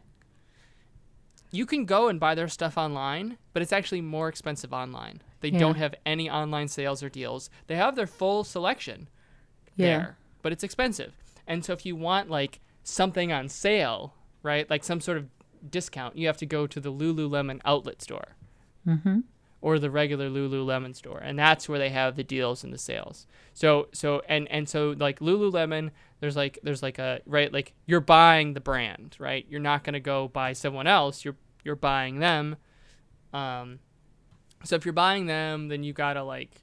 [1.50, 5.20] You can go and buy their stuff online, but it's actually more expensive online.
[5.40, 5.58] They Yeah.
[5.58, 7.50] don't have any online sales or deals.
[7.66, 9.08] They have their full selection
[9.76, 9.86] Yeah.
[9.86, 11.14] there, but it's expensive.
[11.46, 15.28] And so if you want like something on sale, right, like some sort of
[15.70, 18.36] discount, you have to go to the Lululemon outlet store
[18.86, 19.20] Mm-hmm.
[19.62, 23.26] Or the regular Lululemon store, and that's where they have the deals and the sales.
[23.52, 25.90] So so and and so like Lululemon,
[26.20, 29.46] there's like there's like a right like you're buying the brand, right?
[29.48, 31.24] You're not gonna go buy someone else.
[31.24, 32.56] You're you're buying them.
[33.32, 33.80] Um,
[34.64, 36.62] so if you're buying them, then you gotta like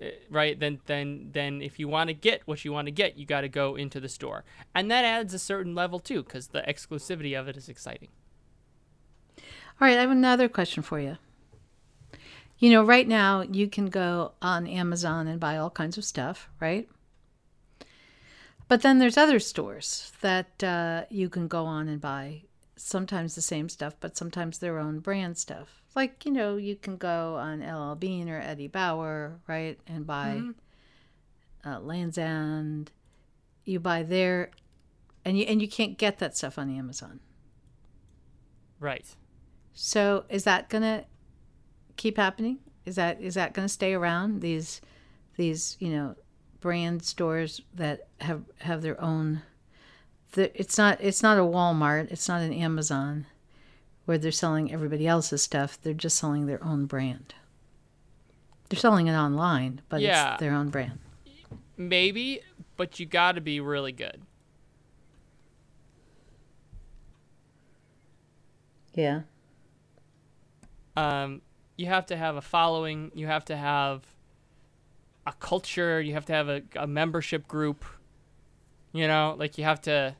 [0.00, 3.18] eh, right then then then if you want to get what you want to get
[3.18, 6.48] you got to go into the store and that adds a certain level too because
[6.48, 8.08] the exclusivity of it is exciting
[9.80, 11.16] All right, I have another question for you.
[12.60, 16.48] You know, right now you can go on Amazon and buy all kinds of stuff,
[16.60, 16.88] right?
[18.68, 22.42] But then there's other stores that uh, you can go on and buy
[22.76, 25.82] sometimes the same stuff, but sometimes their own brand stuff.
[25.96, 30.40] Like, you know, you can go on LL Bean or Eddie Bauer, right, and buy
[31.64, 32.92] uh, Lands' End.
[33.64, 34.50] You buy there,
[35.24, 37.20] and you and you can't get that stuff on Amazon.
[38.78, 39.16] right
[39.74, 41.06] So is that gonna
[41.96, 42.58] keep happening?
[42.86, 44.40] Is that is that gonna stay around?
[44.40, 44.80] These
[45.36, 46.16] these you know
[46.60, 49.42] brand stores that have have their own.
[50.32, 52.10] The, it's not it's not a Walmart.
[52.10, 53.26] It's not an Amazon,
[54.04, 55.78] where they're selling everybody else's stuff.
[55.80, 57.34] They're just selling their own brand.
[58.68, 60.32] They're selling it online, but Yeah.
[60.34, 60.98] it's their own brand.
[61.76, 62.40] maybe
[62.76, 64.20] but you got to be really good
[68.94, 69.22] Yeah.
[70.96, 71.40] um,
[71.80, 74.04] you have to have a following you have to have
[75.26, 77.84] a culture you have to have a, a membership group
[78.92, 80.14] you know like you have to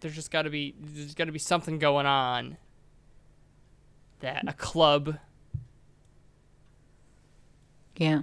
[0.00, 2.58] there's just got to be there's got to be something going on
[4.20, 5.16] that a club
[7.96, 8.22] Yeah.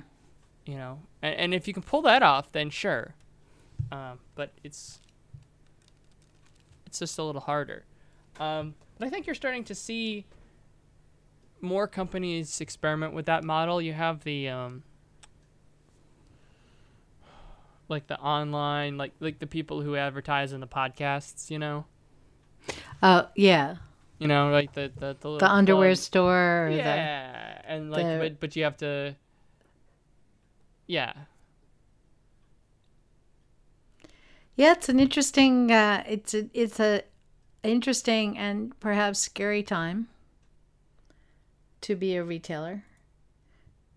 [0.66, 3.16] you know and, and if you can pull that off then sure
[3.92, 5.00] um, but it's
[6.86, 7.84] it's just a little harder
[8.40, 10.26] um, but i think you're starting to see
[11.62, 14.84] more companies experiment with that model you have the um,
[17.88, 21.86] like the online like like the people who advertise in the podcasts you know
[23.02, 23.78] Oh yeah.
[24.20, 25.98] you know like the the, the, The underwear club.
[25.98, 26.68] store.
[26.68, 29.16] Or yeah and like the- but, but you have to
[30.88, 31.14] yeah
[34.56, 35.72] Yeah, it's an interesting.
[35.72, 37.04] Uh, it's a it's a
[37.64, 40.10] interesting and perhaps scary time
[41.82, 42.84] to be a retailer.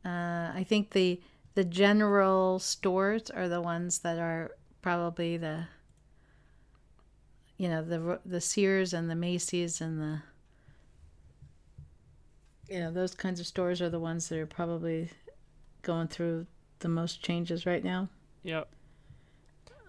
[0.05, 1.21] Uh, I think the
[1.55, 5.67] the general stores are the ones that are probably the
[7.57, 10.23] you know the the Sears and the Macy's and the
[12.69, 15.11] you know those kinds of stores are the ones that are probably
[15.83, 16.47] going through
[16.79, 18.09] the most changes right now.
[18.43, 18.69] Yep.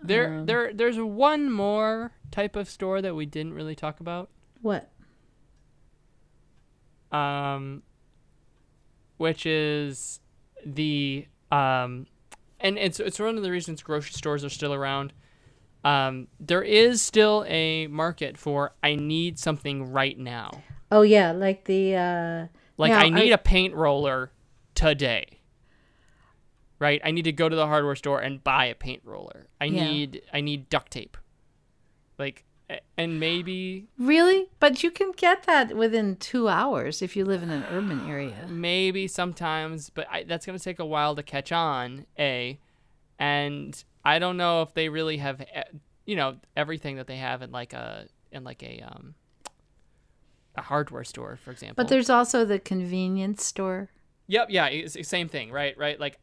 [0.04, 4.30] There, Um, there, there's one more type of store that we didn't really talk about,
[4.62, 4.90] What?
[7.14, 7.84] Um,
[9.18, 10.20] which is
[10.66, 12.08] the um,
[12.60, 15.14] and it's it's one of the reasons grocery stores are still around.
[15.86, 20.64] Um, there is still a market for I need something right now.
[20.92, 22.48] Oh yeah, like the uh
[22.78, 24.32] Like Now, I need I- a paint roller
[24.76, 25.40] today.
[26.80, 27.02] Right?
[27.04, 29.48] I need to go to the hardware store and buy a paint roller.
[29.62, 29.86] I Yeah.
[29.92, 31.18] need I need duct tape.
[32.18, 32.46] Like
[32.98, 34.48] and maybe Really?
[34.60, 38.48] But you can get that within two hours if you live in an urban area.
[38.50, 42.60] maybe sometimes, but I, that's going to take a while to catch on, A.
[43.20, 45.64] And I don't know if they really have eh,
[46.06, 49.16] you know everything that they have in like a in like a um
[50.56, 51.76] a hardware store, for example.
[51.84, 53.90] But there's also the convenience store.
[54.28, 55.78] Yep, yeah, same thing, right?
[55.78, 56.18] Right, like,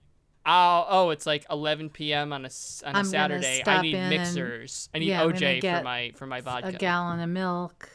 [0.47, 2.33] oh, oh, it's like 11 p.m.
[2.33, 2.51] on a,
[2.87, 3.63] on a I'm Saturday.
[3.67, 4.89] I need mixers.
[4.95, 6.69] I need yeah, OJ for my for my vodka.
[6.69, 7.89] A gallon of milk.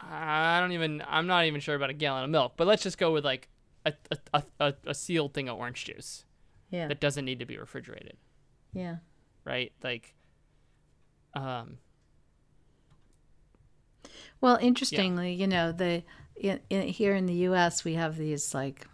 [0.00, 1.02] I don't even.
[1.06, 3.48] I'm not even sure about a gallon of milk, but let's just go with like
[3.84, 6.24] a a, a, a, a sealed thing of orange juice
[6.70, 6.88] Yeah.
[6.88, 8.16] that doesn't need to be refrigerated,
[8.72, 8.96] Yeah.
[9.44, 9.72] right?
[9.82, 10.14] Like,
[11.34, 11.78] um,
[14.40, 16.04] Well, interestingly, you know, the
[16.36, 17.84] in, in, here in the U.S.
[17.84, 18.86] we have these like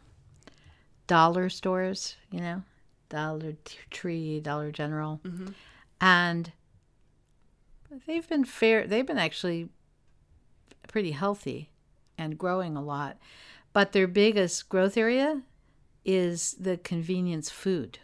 [1.06, 2.62] dollar stores, you know,
[3.08, 3.54] Dollar
[3.90, 5.48] Tree, Dollar General, Mm-hmm.
[6.00, 6.52] and
[8.06, 8.86] they've been fair.
[8.86, 9.68] They've been actually
[10.88, 11.70] pretty healthy
[12.18, 13.18] and growing a lot,
[13.72, 15.42] but their biggest growth area
[16.04, 17.98] is the convenience food.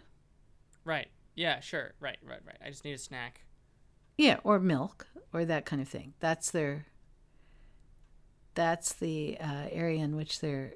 [0.85, 1.09] Right.
[1.35, 1.61] Yeah.
[1.61, 1.95] Sure.
[2.01, 2.17] Right.
[2.23, 2.41] Right.
[2.45, 2.57] Right.
[2.65, 3.43] I just need a snack.
[4.19, 6.15] Yeah, or milk or that kind of thing.
[6.21, 6.87] That's their.
[8.55, 10.75] That's the uh, area in which they're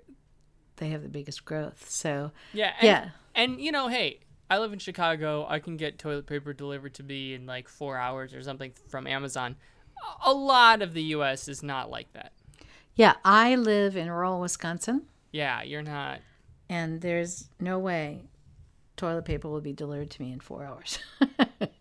[0.76, 1.88] they have the biggest growth.
[1.90, 2.72] So Yeah.
[2.78, 4.20] And, yeah, And you know, hey,
[4.50, 5.46] I live in Chicago.
[5.48, 9.06] I can get toilet paper delivered to me in like four hours or something from
[9.06, 9.56] Amazon.
[10.24, 11.48] A- A lot of the U.S.
[11.48, 12.32] is not like that.
[12.94, 13.14] yeah.
[13.24, 15.02] I live in rural Wisconsin,
[15.32, 16.20] Yeah, you're not.
[16.68, 18.24] and there's no way
[18.96, 20.98] toilet paper will be delivered to me in four hours.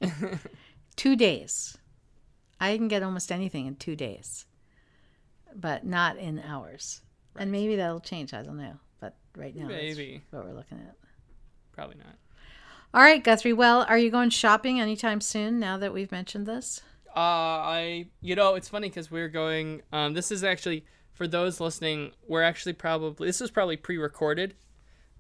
[0.96, 1.78] two days.
[2.60, 4.46] I can get almost anything in two days,
[5.54, 7.02] but not in hours.
[7.38, 8.34] And maybe that'll change.
[8.34, 8.76] I don't know.
[9.00, 10.24] But right now, Maybe.
[10.32, 10.96] what we're looking at.
[11.72, 12.16] Probably not.
[12.94, 13.54] All right, Guthrie.
[13.54, 16.82] Well, are you going shopping anytime soon now that we've mentioned this?
[17.16, 19.82] Uh, I, you know, it's funny because we're going.
[19.92, 22.12] Um, this is actually for those listening.
[22.28, 24.56] We're actually probably this is probably pre-recorded.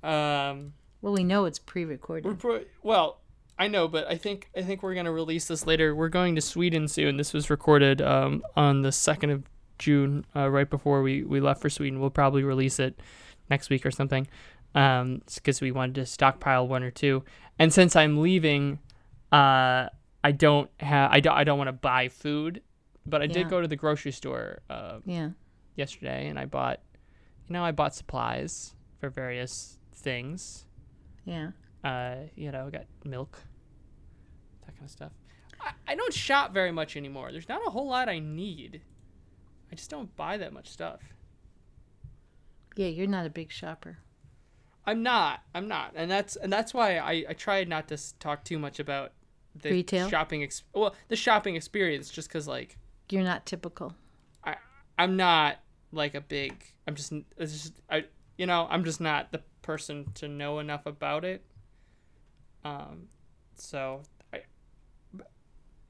[0.04, 2.26] Um, Well, we know it's pre-recorded.
[2.26, 3.22] we're pro- well,
[3.58, 5.96] I know, but I think I think we're gonna release this later.
[5.96, 7.18] We're going to Sweden soon.
[7.18, 9.44] This was recorded um on the second of
[9.80, 12.00] June, uh, right before we we left for Sweden.
[12.00, 13.00] We'll probably release it
[13.50, 14.28] next week or something.
[14.76, 17.24] Um, because we wanted to stockpile one or two.
[17.60, 18.80] And since I'm leaving,
[19.32, 19.90] uh,
[20.24, 22.62] I don't have I don't I don't want to buy food,
[23.06, 23.34] but I Yeah.
[23.34, 25.30] did go to the grocery store uh, Yeah.
[25.76, 26.80] yesterday and I bought,
[27.48, 30.66] you know, I bought supplies for various things.
[31.26, 31.52] Yeah.
[31.84, 33.40] Uh, you know, I got milk,
[34.66, 35.12] that kind of stuff.
[35.62, 37.32] I, I don't shop very much anymore.
[37.32, 38.82] There's not a whole lot I need.
[39.74, 41.00] I just don't buy that much stuff.
[42.76, 43.98] Yeah, you're not a big shopper.
[44.86, 45.40] I'm not.
[45.56, 48.78] I'm not, and that's and that's why I I tried not to talk too much
[48.80, 49.14] about
[49.56, 50.10] the Retail?
[50.10, 50.44] shopping.
[50.44, 52.78] Ex- well, the shopping experience, just because like
[53.10, 53.96] You're not typical.
[54.44, 54.58] I
[55.00, 55.58] I'm not
[55.92, 56.54] like a big.
[56.86, 58.06] I'm just it's just I
[58.38, 61.44] you know I'm just not the person to know enough about it.
[62.64, 63.08] Um,
[63.56, 64.42] so I,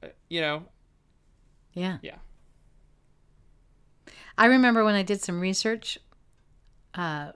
[0.02, 0.62] uh, you know,
[1.74, 1.98] Yeah.
[2.00, 2.16] Yeah.
[4.36, 5.98] I remember when I did some research,
[6.94, 7.32] uh,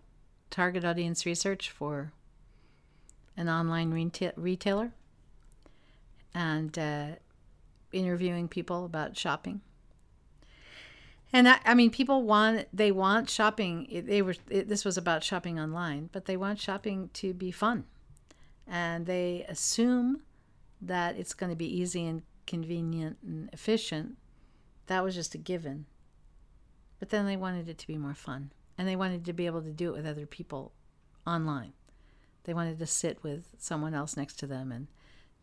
[0.50, 2.12] target audience research for
[3.36, 4.92] an online reta- retailer,
[6.34, 7.06] and uh,
[7.92, 9.60] interviewing people about shopping.
[11.32, 14.04] And I, I mean, people want they want shopping.
[14.06, 17.84] They were it, this was about shopping online, but they want shopping to be fun,
[18.66, 20.22] and they assume
[20.80, 24.16] that it's going to be easy and convenient and efficient.
[24.86, 25.86] That was just a given.
[26.98, 29.62] But then they wanted it to be more fun, and they wanted to be able
[29.62, 30.72] to do it with other people
[31.26, 31.72] online.
[32.44, 34.88] They wanted to sit with someone else next to them, and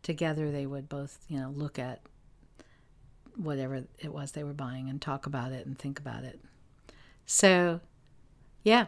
[0.02, 2.00] together they would both, you know, look at
[3.36, 6.40] whatever it was they were buying and talk about it and think about it.
[7.26, 7.80] So,
[8.62, 8.86] yeah,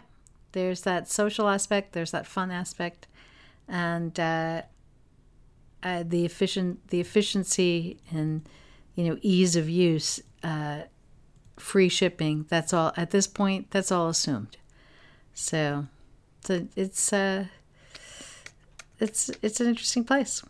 [0.52, 3.06] there's that social aspect, there's that fun aspect,
[3.66, 4.62] and uh,
[5.82, 8.48] uh, the efficient the efficiency and
[8.94, 10.82] you know ease of use, uh,
[11.58, 12.46] free shipping.
[12.48, 13.70] That's all at this point.
[13.70, 14.56] That's all assumed.
[15.34, 15.86] So,
[16.44, 17.46] so it's uh,
[18.98, 20.42] it's it's an interesting place.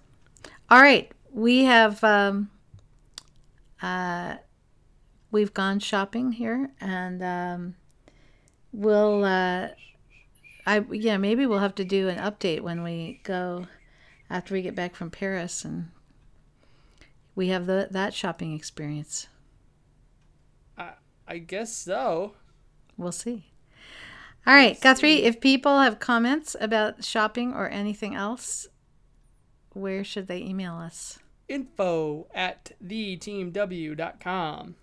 [0.71, 2.51] All right, we have um,
[3.83, 4.37] uh,
[5.31, 7.75] we've gone shopping here, and um,
[8.73, 9.69] we'll uh,
[10.67, 13.67] I yeah maybe we'll have to do an update when we go
[14.29, 15.89] after we get back from Paris and
[17.35, 19.29] we have the that shopping experience.
[21.29, 22.33] I guess so.
[22.97, 23.53] We'll see.
[24.47, 28.67] All right, Guthrie, if people have comments about shopping or anything else,
[29.75, 31.19] where should they email us?
[31.49, 34.75] Info at theteamw.com.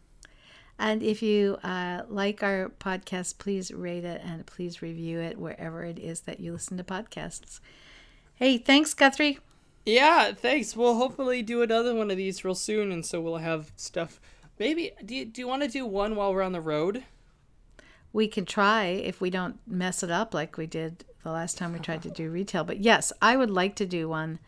[0.77, 5.83] And if you uh, like our podcast, please rate it and please review it wherever
[5.83, 7.59] it is that you listen to podcasts.
[8.35, 9.39] Hey, thanks, Guthrie.
[9.85, 10.75] Yeah, thanks.
[10.75, 14.19] We'll hopefully do another one of these real soon, and so we'll have stuff.
[14.57, 17.03] Maybe do you, do you want to do one while we're on the road?
[18.13, 21.73] We can try if we don't mess it up like we did the last time
[21.73, 22.63] we tried to do retail.
[22.63, 24.39] But yes, I would like to do one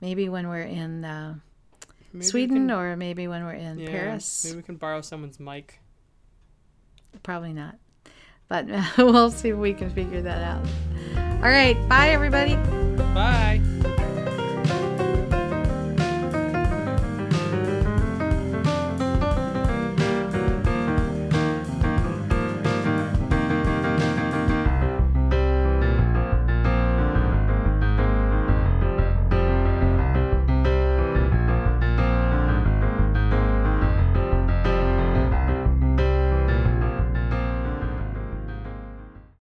[0.00, 1.34] maybe when we're in uh,
[2.20, 4.44] Sweden can- or maybe when we're in yeah, Paris.
[4.44, 5.80] Maybe we can borrow someone's mic.
[7.22, 7.76] Probably not.
[8.48, 8.66] But
[8.98, 10.64] we'll see if we can figure that out.
[11.42, 11.76] All right.
[11.88, 12.54] Bye, everybody.
[13.14, 13.60] Bye.